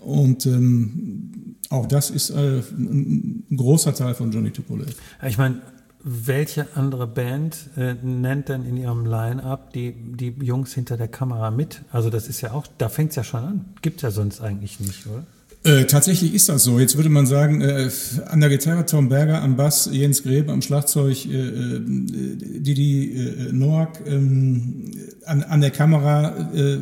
Und 0.00 0.44
ähm, 0.44 1.56
auch 1.70 1.86
das 1.86 2.10
ist 2.10 2.28
äh, 2.28 2.60
ein, 2.78 3.44
großer 3.56 3.94
Teil 3.94 4.12
von 4.12 4.30
Johnny 4.30 4.50
Tupolev. 4.50 4.94
Ich 5.26 5.38
meine, 5.38 5.62
welche 6.02 6.68
andere 6.76 7.06
Band 7.06 7.56
äh, 7.76 7.94
nennt 8.02 8.48
denn 8.48 8.64
in 8.64 8.76
ihrem 8.76 9.04
Line-Up 9.04 9.72
die, 9.72 9.92
die 9.92 10.34
Jungs 10.40 10.72
hinter 10.72 10.96
der 10.96 11.08
Kamera 11.08 11.50
mit? 11.50 11.82
Also 11.90 12.10
das 12.10 12.28
ist 12.28 12.40
ja 12.40 12.52
auch, 12.52 12.66
da 12.78 12.88
fängt 12.88 13.10
es 13.10 13.16
ja 13.16 13.24
schon 13.24 13.44
an. 13.44 13.64
Gibt 13.82 14.02
ja 14.02 14.10
sonst 14.10 14.40
eigentlich 14.40 14.80
nicht, 14.80 15.06
oder? 15.06 15.24
Äh, 15.64 15.86
tatsächlich 15.86 16.34
ist 16.34 16.48
das 16.48 16.62
so. 16.62 16.78
Jetzt 16.78 16.96
würde 16.96 17.08
man 17.08 17.26
sagen, 17.26 17.60
äh, 17.60 17.90
an 18.26 18.40
der 18.40 18.48
Gitarre 18.48 18.86
Tom 18.86 19.08
Berger, 19.08 19.42
am 19.42 19.56
Bass 19.56 19.88
Jens 19.92 20.22
Grebe, 20.22 20.52
am 20.52 20.62
Schlagzeug 20.62 21.26
äh, 21.26 21.30
äh 21.30 21.80
Didi 21.80 23.12
äh, 23.12 23.52
Noack, 23.52 24.00
ähm, 24.06 24.92
an, 25.26 25.42
an 25.42 25.60
der 25.60 25.70
Kamera 25.70 26.52
äh, 26.54 26.78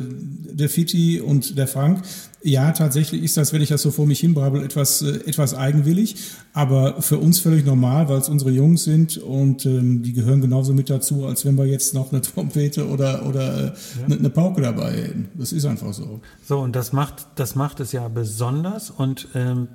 der 0.51 0.69
Fitti 0.69 1.19
und 1.19 1.57
der 1.57 1.67
Frank. 1.67 2.03
Ja, 2.43 2.71
tatsächlich 2.71 3.23
ist 3.23 3.35
das, 3.35 3.51
wenn 3.51 3.61
ich 3.61 3.69
das 3.69 3.81
so 3.81 3.91
vor 3.91 4.05
mich 4.05 4.19
hinbrabbel, 4.19 4.63
etwas, 4.63 5.01
äh, 5.01 5.15
etwas 5.25 5.55
eigenwillig, 5.55 6.15
aber 6.53 7.01
für 7.01 7.17
uns 7.17 7.39
völlig 7.39 7.65
normal, 7.65 8.09
weil 8.09 8.19
es 8.19 8.29
unsere 8.29 8.51
Jungs 8.51 8.83
sind 8.83 9.17
und 9.17 9.65
ähm, 9.65 10.03
die 10.03 10.13
gehören 10.13 10.41
genauso 10.41 10.73
mit 10.73 10.89
dazu, 10.89 11.25
als 11.25 11.45
wenn 11.45 11.57
wir 11.57 11.65
jetzt 11.65 11.93
noch 11.93 12.11
eine 12.11 12.21
Trompete 12.27 12.87
oder, 12.87 13.25
oder 13.25 13.57
äh, 13.57 13.65
ja. 13.65 14.05
eine, 14.05 14.17
eine, 14.17 14.29
Pauke 14.29 14.61
dabei 14.61 14.91
hätten. 14.91 15.29
Das 15.33 15.51
ist 15.51 15.65
einfach 15.65 15.93
so. 15.93 16.21
So, 16.45 16.59
und 16.59 16.75
das 16.75 16.93
macht, 16.93 17.27
das 17.35 17.55
macht 17.55 17.79
es 17.79 17.91
ja 17.91 18.07
besonders 18.07 18.91
und 18.91 19.27
ähm, 19.33 19.67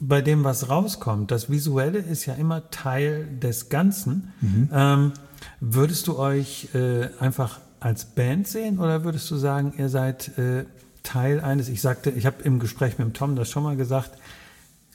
bei 0.00 0.20
dem, 0.20 0.44
was 0.44 0.68
rauskommt, 0.68 1.30
das 1.30 1.50
Visuelle 1.50 1.98
ist 1.98 2.26
ja 2.26 2.34
immer 2.34 2.70
Teil 2.70 3.26
des 3.42 3.70
Ganzen. 3.70 4.32
Mhm. 4.40 4.68
Ähm, 4.72 5.12
würdest 5.60 6.06
du 6.06 6.18
euch 6.18 6.68
äh, 6.74 7.08
einfach 7.18 7.60
als 7.80 8.04
Band 8.04 8.46
sehen 8.46 8.78
oder 8.78 9.04
würdest 9.04 9.30
du 9.30 9.36
sagen, 9.36 9.72
ihr 9.76 9.88
seid 9.88 10.36
äh, 10.38 10.64
Teil 11.02 11.40
eines, 11.40 11.68
ich 11.68 11.80
sagte, 11.80 12.10
ich 12.10 12.26
habe 12.26 12.42
im 12.42 12.58
Gespräch 12.58 12.98
mit 12.98 13.14
Tom 13.14 13.36
das 13.36 13.50
schon 13.50 13.62
mal 13.62 13.76
gesagt, 13.76 14.18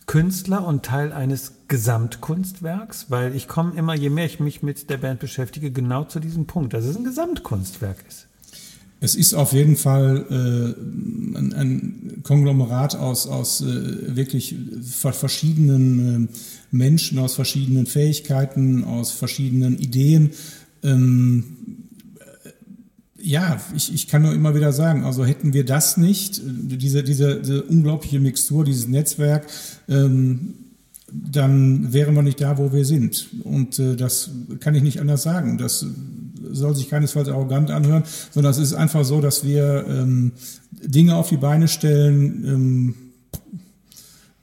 Künstler 0.07 0.65
und 0.65 0.83
Teil 0.83 1.11
eines 1.11 1.53
Gesamtkunstwerks, 1.67 3.07
weil 3.09 3.35
ich 3.35 3.49
komme 3.49 3.73
immer, 3.75 3.93
je 3.93 4.09
mehr 4.09 4.25
ich 4.25 4.39
mich 4.39 4.63
mit 4.63 4.89
der 4.89 4.97
Band 4.97 5.19
beschäftige, 5.19 5.69
genau 5.69 6.05
zu 6.05 6.21
diesem 6.21 6.47
Punkt, 6.47 6.73
dass 6.73 6.85
es 6.85 6.95
ein 6.95 7.03
Gesamtkunstwerk 7.03 7.97
ist. 8.07 8.27
Es 8.99 9.15
ist 9.15 9.35
auf 9.35 9.53
jeden 9.53 9.75
Fall 9.75 10.25
äh, 10.29 11.37
ein, 11.37 11.53
ein, 11.53 12.21
Konglomerat 12.23 12.95
aus, 12.95 13.27
aus 13.27 13.61
äh, 13.61 14.15
wirklich 14.15 14.55
verschiedenen 14.81 16.25
äh, 16.25 16.27
Menschen, 16.71 17.19
aus 17.19 17.35
verschiedenen 17.35 17.85
Fähigkeiten, 17.85 18.83
aus 18.85 19.11
verschiedenen 19.11 19.77
Ideen. 19.77 20.31
Ähm, 20.83 21.86
ja, 23.27 23.59
ich, 23.75 23.93
ich 23.93 24.07
kann 24.07 24.21
nur 24.21 24.33
immer 24.33 24.55
wieder 24.55 24.71
sagen, 24.71 25.03
also 25.03 25.25
hätten 25.25 25.53
wir 25.53 25.65
das 25.65 25.97
nicht, 25.97 26.41
diese, 26.43 27.03
diese, 27.03 27.41
diese 27.41 27.63
unglaubliche 27.63 28.19
Mixtur, 28.21 28.63
dieses 28.63 28.87
Netzwerk, 28.87 29.47
ähm, 29.89 30.53
dann 31.11 31.91
wären 31.91 32.15
wir 32.15 32.21
nicht 32.21 32.39
da, 32.39 32.57
wo 32.57 32.71
wir 32.71 32.85
sind. 32.85 33.27
Und 33.43 33.79
äh, 33.79 33.95
das 33.95 34.29
kann 34.61 34.75
ich 34.75 34.83
nicht 34.83 35.01
anders 35.01 35.23
sagen. 35.23 35.57
Das 35.57 35.85
soll 36.51 36.75
sich 36.75 36.89
keinesfalls 36.89 37.27
arrogant 37.27 37.69
anhören, 37.69 38.03
sondern 38.31 38.51
es 38.51 38.57
ist 38.57 38.73
einfach 38.73 39.03
so, 39.03 39.19
dass 39.19 39.43
wir 39.43 39.85
ähm, 39.87 40.31
Dinge 40.71 41.15
auf 41.15 41.29
die 41.29 41.37
Beine 41.37 41.67
stellen, 41.67 42.45
ähm, 42.45 42.95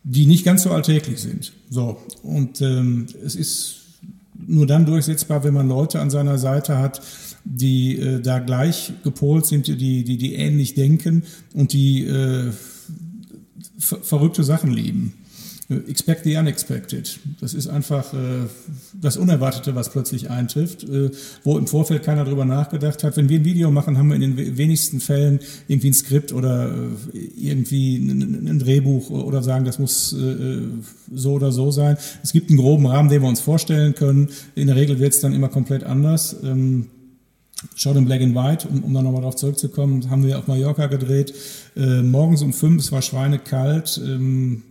die 0.02 0.26
nicht 0.26 0.44
ganz 0.44 0.62
so 0.62 0.70
alltäglich 0.70 1.20
sind. 1.20 1.52
So. 1.70 1.98
Und 2.22 2.60
ähm, 2.60 3.06
es 3.24 3.34
ist 3.34 3.76
nur 4.46 4.66
dann 4.66 4.84
durchsetzbar, 4.84 5.42
wenn 5.44 5.54
man 5.54 5.68
Leute 5.68 6.00
an 6.00 6.10
seiner 6.10 6.36
Seite 6.38 6.78
hat, 6.78 7.00
die 7.44 7.98
äh, 7.98 8.20
da 8.20 8.38
gleich 8.38 8.92
gepolt 9.02 9.46
sind, 9.46 9.66
die, 9.66 10.04
die, 10.04 10.16
die 10.16 10.34
ähnlich 10.34 10.74
denken 10.74 11.24
und 11.52 11.72
die 11.72 12.04
äh, 12.04 12.50
verrückte 13.78 14.44
Sachen 14.44 14.72
lieben. 14.72 15.14
Äh, 15.68 15.76
expect 15.90 16.24
the 16.24 16.36
unexpected. 16.36 17.18
Das 17.40 17.54
ist 17.54 17.68
einfach 17.68 18.12
äh, 18.12 18.46
das 19.00 19.16
Unerwartete, 19.16 19.74
was 19.74 19.90
plötzlich 19.90 20.30
eintrifft, 20.30 20.84
äh, 20.84 21.10
wo 21.42 21.58
im 21.58 21.66
Vorfeld 21.66 22.02
keiner 22.02 22.24
drüber 22.24 22.44
nachgedacht 22.44 23.02
hat. 23.04 23.16
Wenn 23.16 23.28
wir 23.28 23.38
ein 23.38 23.44
Video 23.44 23.70
machen, 23.70 23.96
haben 23.96 24.08
wir 24.08 24.16
in 24.16 24.36
den 24.36 24.56
wenigsten 24.58 25.00
Fällen 25.00 25.40
irgendwie 25.68 25.90
ein 25.90 25.94
Skript 25.94 26.32
oder 26.32 26.70
äh, 26.72 27.18
irgendwie 27.36 27.96
ein, 27.96 28.48
ein, 28.48 28.58
Drehbuch 28.58 29.10
oder 29.10 29.42
sagen, 29.42 29.64
das 29.64 29.78
muss 29.78 30.12
äh, 30.12 30.60
so 31.12 31.32
oder 31.32 31.52
so 31.52 31.70
sein. 31.70 31.96
Es 32.22 32.32
gibt 32.32 32.50
einen 32.50 32.58
groben 32.58 32.86
Rahmen, 32.86 33.08
den 33.08 33.22
wir 33.22 33.28
uns 33.28 33.40
vorstellen 33.40 33.94
können. 33.94 34.28
In 34.54 34.66
der 34.66 34.76
Regel 34.76 34.98
wird 34.98 35.14
es 35.14 35.20
dann 35.20 35.32
immer 35.32 35.48
komplett 35.48 35.84
anders. 35.84 36.36
Ähm, 36.42 36.88
Shot 37.74 37.96
in 37.96 38.04
Black 38.04 38.20
and 38.20 38.34
White, 38.34 38.68
um, 38.68 38.84
um 38.84 38.94
dann 38.94 39.04
nochmal 39.04 39.22
darauf 39.22 39.36
zurückzukommen, 39.36 40.08
haben 40.10 40.24
wir 40.24 40.38
auf 40.38 40.46
Mallorca 40.46 40.86
gedreht. 40.86 41.34
Äh, 41.76 42.02
morgens 42.02 42.42
um 42.42 42.52
fünf, 42.52 42.82
es 42.82 42.92
war 42.92 43.02
schweinekalt 43.02 44.00
ähm, 44.04 44.62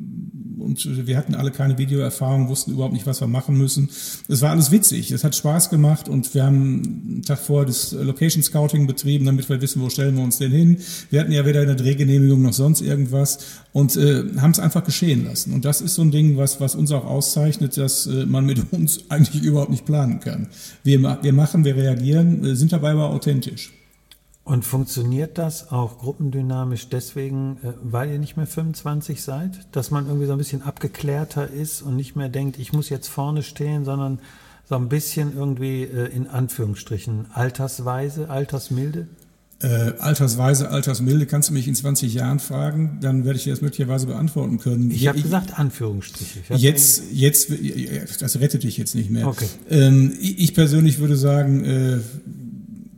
und 0.64 1.06
wir 1.08 1.18
hatten 1.18 1.36
alle 1.36 1.52
keine 1.52 1.78
Videoerfahrung, 1.78 2.48
wussten 2.48 2.72
überhaupt 2.72 2.94
nicht, 2.94 3.06
was 3.06 3.22
wir 3.22 3.28
machen 3.28 3.58
müssen. 3.58 3.90
Es 4.28 4.42
war 4.42 4.52
alles 4.52 4.72
witzig, 4.72 5.12
es 5.12 5.24
hat 5.24 5.36
Spaß 5.36 5.70
gemacht 5.70 6.08
und 6.10 6.34
wir 6.34 6.44
haben 6.44 7.04
einen 7.06 7.22
Tag 7.22 7.40
vorher 7.40 7.66
das 7.66 7.92
Location 7.92 8.42
Scouting 8.42 8.88
betrieben, 8.88 9.26
damit 9.26 9.50
wir 9.50 9.62
wissen, 9.62 9.82
wo 9.82 9.90
stellen 9.90 10.16
wir 10.16 10.24
uns 10.24 10.38
denn 10.38 10.52
hin. 10.52 10.78
Wir 11.10 11.20
hatten 11.20 11.32
ja 11.32 11.46
weder 11.46 11.62
eine 11.62 11.76
Drehgenehmigung 11.76 12.42
noch 12.42 12.54
sonst 12.54 12.82
irgendwas 12.82 13.40
und 13.74 13.96
äh, 13.98 14.24
haben 14.38 14.52
es 14.52 14.60
einfach 14.60 14.84
geschehen 14.84 15.26
lassen. 15.26 15.54
Und 15.54 15.66
das 15.66 15.82
ist 15.82 15.96
so 15.96 16.02
ein 16.02 16.12
Ding, 16.12 16.38
was, 16.38 16.62
was 16.62 16.76
uns 16.76 16.92
auch 16.92 17.06
auszeichnet, 17.06 17.78
dass 17.78 18.08
äh, 18.08 18.26
man 18.26 18.46
mit 18.46 18.72
uns 18.72 19.02
eigentlich 19.10 19.44
überhaupt 19.44 19.72
nicht 19.72 19.86
planen 19.86 20.20
kann. 20.20 20.48
Wir, 20.84 21.02
wir 21.22 21.34
machen, 21.34 21.66
wir 21.66 21.76
reagieren, 21.76 22.46
äh, 22.46 22.56
sind 22.56 22.72
dabei 22.72 22.92
aber 22.92 23.10
authentisch. 23.10 23.72
Und 24.46 24.66
funktioniert 24.66 25.38
das 25.38 25.72
auch 25.72 26.00
gruppendynamisch 26.00 26.90
deswegen, 26.90 27.58
äh, 27.64 27.74
weil 27.82 28.12
ihr 28.12 28.20
nicht 28.20 28.36
mehr 28.36 28.48
25 28.48 29.22
seid? 29.22 29.52
Dass 29.72 29.90
man 29.90 30.08
irgendwie 30.08 30.26
so 30.26 30.34
ein 30.34 30.38
bisschen 30.38 30.64
abgeklärter 30.64 31.50
ist 31.50 31.82
und 31.82 31.96
nicht 31.96 32.16
mehr 32.16 32.30
denkt, 32.30 32.60
ich 32.60 32.74
muss 32.74 32.90
jetzt 32.90 33.08
vorne 33.08 33.42
stehen, 33.42 33.86
sondern 33.86 34.20
so 34.68 34.76
ein 34.76 34.90
bisschen 34.90 35.36
irgendwie 35.36 35.84
äh, 35.84 36.08
in 36.14 36.28
Anführungsstrichen 36.28 37.28
altersweise, 37.34 38.30
altersmilde? 38.30 39.08
Äh, 39.62 39.94
altersweise, 40.00 40.70
altersmilde, 40.70 41.26
kannst 41.26 41.48
du 41.48 41.54
mich 41.54 41.70
in 41.70 41.76
20 41.76 42.14
Jahren 42.14 42.40
fragen, 42.40 42.98
dann 43.00 43.24
werde 43.24 43.38
ich 43.38 43.46
dir 43.46 43.54
das 43.54 43.62
möglicherweise 43.62 44.08
beantworten 44.08 44.58
können. 44.58 44.92
Ich 44.92 45.08
habe 45.08 45.22
gesagt 45.22 45.58
Anführungsstriche. 45.58 46.42
Jetzt, 46.56 47.04
jetzt, 47.14 47.50
das 48.20 48.40
rettet 48.42 48.64
dich 48.64 48.76
jetzt 48.78 48.94
nicht 48.94 49.10
mehr. 49.10 49.26
Okay. 49.26 49.48
Ähm, 49.70 50.14
ich 50.20 50.54
persönlich 50.54 51.00
würde 51.00 51.16
sagen, 51.16 51.64
äh, 51.64 52.00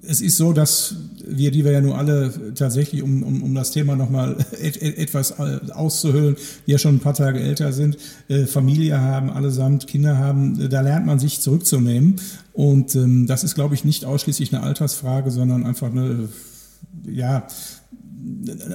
es 0.08 0.22
ist 0.22 0.38
so, 0.38 0.54
dass 0.54 0.96
wir, 1.28 1.52
die 1.52 1.66
wir 1.66 1.72
ja 1.72 1.82
nur 1.82 1.98
alle 1.98 2.34
tatsächlich, 2.56 3.04
um, 3.04 3.24
um, 3.24 3.44
um 3.44 3.56
das 3.56 3.72
Thema 3.72 3.96
nochmal 3.96 4.38
et, 4.62 4.82
et, 4.82 4.98
etwas 4.98 5.32
äh, 5.32 5.60
auszuhöhlen, 5.72 6.36
die 6.66 6.72
ja 6.72 6.78
schon 6.78 6.96
ein 6.96 7.00
paar 7.00 7.14
Tage 7.14 7.40
älter 7.40 7.74
sind, 7.74 7.98
äh, 8.28 8.46
Familie 8.46 9.00
haben, 9.00 9.30
allesamt 9.30 9.88
Kinder 9.88 10.18
haben, 10.18 10.60
äh, 10.62 10.70
da 10.70 10.82
lernt 10.82 11.06
man 11.06 11.20
sich 11.20 11.42
zurückzunehmen. 11.42 12.16
Und 12.54 12.96
ähm, 12.96 13.28
das 13.28 13.44
ist, 13.44 13.56
glaube 13.56 13.76
ich, 13.76 13.86
nicht 13.86 14.06
ausschließlich 14.06 14.54
eine 14.54 14.64
Altersfrage, 14.64 15.32
sondern 15.32 15.66
einfach 15.66 15.92
eine, 15.92 16.30
ja, 17.06 17.48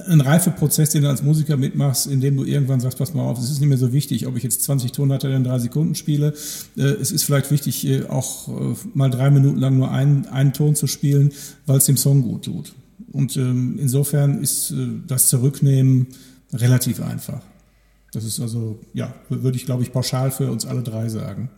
ein 0.07 0.21
Reifeprozess, 0.21 0.91
den 0.91 1.03
du 1.03 1.09
als 1.09 1.23
Musiker 1.23 1.57
mitmachst, 1.57 2.07
indem 2.07 2.37
du 2.37 2.43
irgendwann 2.43 2.79
sagst, 2.79 2.97
pass 2.97 3.13
mal 3.13 3.23
auf, 3.23 3.37
es 3.37 3.49
ist 3.49 3.59
nicht 3.59 3.69
mehr 3.69 3.77
so 3.77 3.91
wichtig, 3.91 4.27
ob 4.27 4.37
ich 4.37 4.43
jetzt 4.43 4.63
20 4.63 4.91
Tonleiter 4.91 5.33
in 5.35 5.43
drei 5.43 5.59
Sekunden 5.59 5.95
spiele. 5.95 6.33
Äh, 6.77 6.81
es 6.81 7.11
ist 7.11 7.23
vielleicht 7.23 7.51
wichtig, 7.51 7.85
äh, 7.85 8.05
auch 8.05 8.47
äh, 8.47 8.75
mal 8.93 9.09
drei 9.09 9.29
Minuten 9.29 9.59
lang 9.59 9.77
nur 9.77 9.91
einen, 9.91 10.25
einen 10.27 10.53
Ton 10.53 10.75
zu 10.75 10.87
spielen, 10.87 11.31
weil 11.65 11.77
es 11.77 11.85
dem 11.85 11.97
Song 11.97 12.21
gut 12.21 12.45
tut. 12.45 12.73
Und 13.11 13.35
ähm, 13.35 13.77
insofern 13.77 14.41
ist 14.41 14.73
das 15.05 15.27
Zurücknehmen 15.27 16.07
relativ 16.53 17.01
einfach. 17.01 17.41
Das 18.13 18.23
ist 18.23 18.39
also, 18.39 18.79
ja, 18.93 19.13
würde 19.29 19.57
ich, 19.57 19.65
glaube 19.65 19.83
ich, 19.83 19.91
pauschal 19.91 20.31
für 20.31 20.49
uns 20.49 20.65
alle 20.65 20.81
drei 20.81 21.09
sagen. 21.09 21.49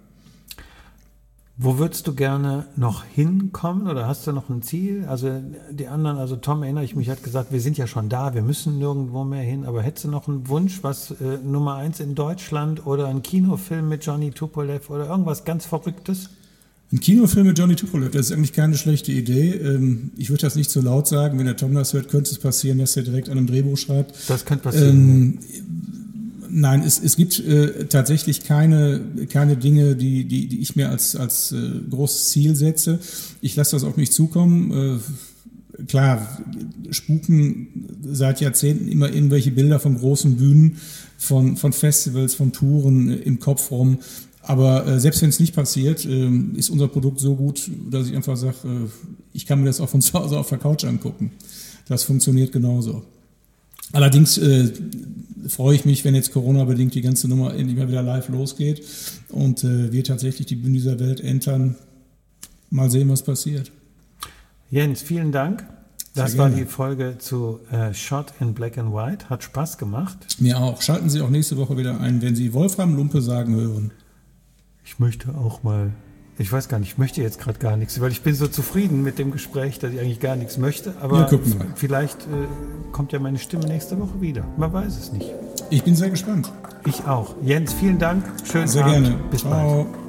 Wo 1.55 1.77
würdest 1.77 2.07
du 2.07 2.15
gerne 2.15 2.65
noch 2.75 3.03
hinkommen 3.03 3.87
oder 3.87 4.07
hast 4.07 4.25
du 4.25 4.31
noch 4.31 4.49
ein 4.49 4.63
Ziel? 4.63 5.05
Also 5.07 5.39
die 5.69 5.87
anderen, 5.87 6.17
also 6.17 6.35
Tom 6.35 6.63
erinnere 6.63 6.83
ich 6.83 6.95
mich, 6.95 7.09
hat 7.09 7.23
gesagt, 7.23 7.51
wir 7.51 7.61
sind 7.61 7.77
ja 7.77 7.85
schon 7.85 8.09
da, 8.09 8.33
wir 8.33 8.41
müssen 8.41 8.79
nirgendwo 8.79 9.23
mehr 9.23 9.43
hin, 9.43 9.63
aber 9.65 9.83
hättest 9.83 10.05
du 10.05 10.09
noch 10.09 10.27
einen 10.27 10.47
Wunsch, 10.47 10.79
was 10.81 11.11
äh, 11.11 11.37
Nummer 11.43 11.75
eins 11.75 11.99
in 11.99 12.15
Deutschland 12.15 12.87
oder 12.87 13.07
ein 13.07 13.21
Kinofilm 13.21 13.87
mit 13.87 14.03
Johnny 14.03 14.31
Tupolev 14.31 14.89
oder 14.89 15.07
irgendwas 15.07 15.45
ganz 15.45 15.67
Verrücktes? 15.67 16.31
Ein 16.91 16.99
Kinofilm 16.99 17.45
mit 17.45 17.59
Johnny 17.59 17.75
Tupolev, 17.75 18.11
das 18.11 18.27
ist 18.27 18.31
eigentlich 18.31 18.53
keine 18.53 18.75
schlechte 18.75 19.11
Idee. 19.11 19.51
Ähm, 19.51 20.09
ich 20.17 20.31
würde 20.31 20.41
das 20.41 20.55
nicht 20.55 20.71
so 20.71 20.81
laut 20.81 21.07
sagen, 21.07 21.37
wenn 21.37 21.45
der 21.45 21.57
Tom 21.57 21.75
das 21.75 21.93
hört, 21.93 22.09
könnte 22.09 22.31
es 22.31 22.39
passieren, 22.39 22.79
dass 22.79 22.97
er 22.97 23.03
direkt 23.03 23.29
an 23.29 23.37
einem 23.37 23.45
Drehbuch 23.45 23.77
schreibt. 23.77 24.27
Das 24.27 24.45
könnte 24.45 24.63
passieren. 24.63 24.89
Ähm, 24.89 25.39
Nein, 26.55 26.83
es, 26.83 26.99
es 26.99 27.17
gibt 27.17 27.39
äh, 27.39 27.85
tatsächlich 27.85 28.43
keine, 28.43 29.01
keine 29.27 29.57
Dinge, 29.57 29.95
die, 29.95 30.25
die, 30.25 30.47
die 30.47 30.59
ich 30.59 30.75
mir 30.75 30.89
als, 30.89 31.15
als 31.15 31.51
äh, 31.51 31.57
großes 31.89 32.29
Ziel 32.29 32.55
setze. 32.55 32.99
Ich 33.41 33.55
lasse 33.55 33.75
das 33.75 33.83
auf 33.83 33.97
mich 33.97 34.11
zukommen. 34.11 34.99
Äh, 35.79 35.83
klar, 35.87 36.43
spuken 36.91 37.97
seit 38.03 38.39
Jahrzehnten 38.39 38.87
immer 38.87 39.11
irgendwelche 39.11 39.49
Bilder 39.49 39.79
von 39.79 39.97
großen 39.97 40.35
Bühnen, 40.35 40.77
von, 41.17 41.57
von 41.57 41.73
Festivals, 41.73 42.35
von 42.35 42.51
Touren 42.51 43.09
äh, 43.09 43.15
im 43.15 43.39
Kopf 43.39 43.71
rum. 43.71 43.97
Aber 44.43 44.85
äh, 44.85 44.99
selbst 44.99 45.23
wenn 45.23 45.29
es 45.29 45.39
nicht 45.39 45.55
passiert, 45.55 46.05
äh, 46.05 46.29
ist 46.55 46.69
unser 46.69 46.87
Produkt 46.87 47.19
so 47.19 47.35
gut, 47.35 47.67
dass 47.89 48.07
ich 48.07 48.15
einfach 48.15 48.37
sage, 48.37 48.57
äh, 48.65 48.89
ich 49.33 49.47
kann 49.47 49.59
mir 49.59 49.65
das 49.65 49.81
auch 49.81 49.89
von 49.89 50.01
zu 50.03 50.13
Hause 50.13 50.37
auf 50.37 50.49
der 50.49 50.59
Couch 50.59 50.85
angucken. 50.85 51.31
Das 51.87 52.03
funktioniert 52.03 52.51
genauso. 52.51 53.03
Allerdings 53.93 54.38
äh, 54.38 54.73
freue 55.47 55.75
ich 55.75 55.86
mich, 55.86 56.03
wenn 56.03 56.15
jetzt 56.15 56.34
Corona-bedingt 56.34 56.93
die 56.95 57.01
ganze 57.01 57.27
Nummer 57.27 57.53
endlich 57.53 57.77
mal 57.77 57.88
wieder 57.88 58.03
live 58.03 58.27
losgeht 58.29 58.84
und 59.29 59.63
äh, 59.63 59.91
wir 59.91 60.03
tatsächlich 60.03 60.47
die 60.47 60.56
Bühne 60.56 60.73
dieser 60.73 60.99
Welt 60.99 61.21
entern. 61.21 61.75
Mal 62.69 62.89
sehen, 62.89 63.08
was 63.10 63.23
passiert. 63.23 63.71
Jens, 64.71 65.01
vielen 65.01 65.32
Dank. 65.32 65.65
Das 66.15 66.38
war 66.38 66.49
die 66.49 66.65
Folge 66.65 67.15
zu 67.17 67.60
äh, 67.71 67.93
Shot 67.93 68.34
in 68.39 68.53
Black 68.53 68.77
and 68.77 68.93
White. 68.93 69.29
Hat 69.29 69.43
Spaß 69.43 69.77
gemacht. 69.77 70.17
Mir 70.39 70.60
auch. 70.60 70.82
Schalten 70.82 71.10
Sie 71.10 71.21
auch 71.21 71.29
nächste 71.29 71.58
Woche 71.58 71.77
wieder 71.77 71.99
ein, 71.99 72.21
wenn 72.21 72.36
Sie 72.36 72.53
Wolfram 72.53 72.95
Lumpe 72.95 73.21
sagen 73.21 73.56
hören. 73.56 73.91
Ich 74.86 74.99
möchte 74.99 75.36
auch 75.36 75.63
mal 75.63 75.91
ich 76.37 76.51
weiß 76.51 76.67
gar 76.67 76.79
nicht, 76.79 76.93
ich 76.93 76.97
möchte 76.97 77.21
jetzt 77.21 77.39
gerade 77.39 77.59
gar 77.59 77.77
nichts, 77.77 78.01
weil 78.01 78.11
ich 78.11 78.21
bin 78.21 78.33
so 78.33 78.47
zufrieden 78.47 79.03
mit 79.03 79.19
dem 79.19 79.31
Gespräch, 79.31 79.79
dass 79.79 79.93
ich 79.93 79.99
eigentlich 79.99 80.19
gar 80.19 80.35
nichts 80.35 80.57
möchte. 80.57 80.93
Aber 80.99 81.29
ja, 81.31 81.39
vielleicht 81.75 82.21
äh, 82.23 82.47
kommt 82.91 83.11
ja 83.11 83.19
meine 83.19 83.37
Stimme 83.37 83.65
nächste 83.65 83.99
Woche 83.99 84.19
wieder. 84.19 84.43
Man 84.57 84.73
weiß 84.73 84.97
es 84.97 85.11
nicht. 85.11 85.31
Ich 85.69 85.83
bin 85.83 85.95
sehr 85.95 86.09
gespannt. 86.09 86.51
Ich 86.85 87.05
auch. 87.05 87.35
Jens, 87.43 87.73
vielen 87.73 87.99
Dank. 87.99 88.25
Schönen 88.43 88.67
sehr 88.67 88.85
Abend. 88.85 89.05
Gerne. 89.05 89.19
Bis 89.29 89.41
Ciao. 89.41 89.85
bald. 89.85 90.02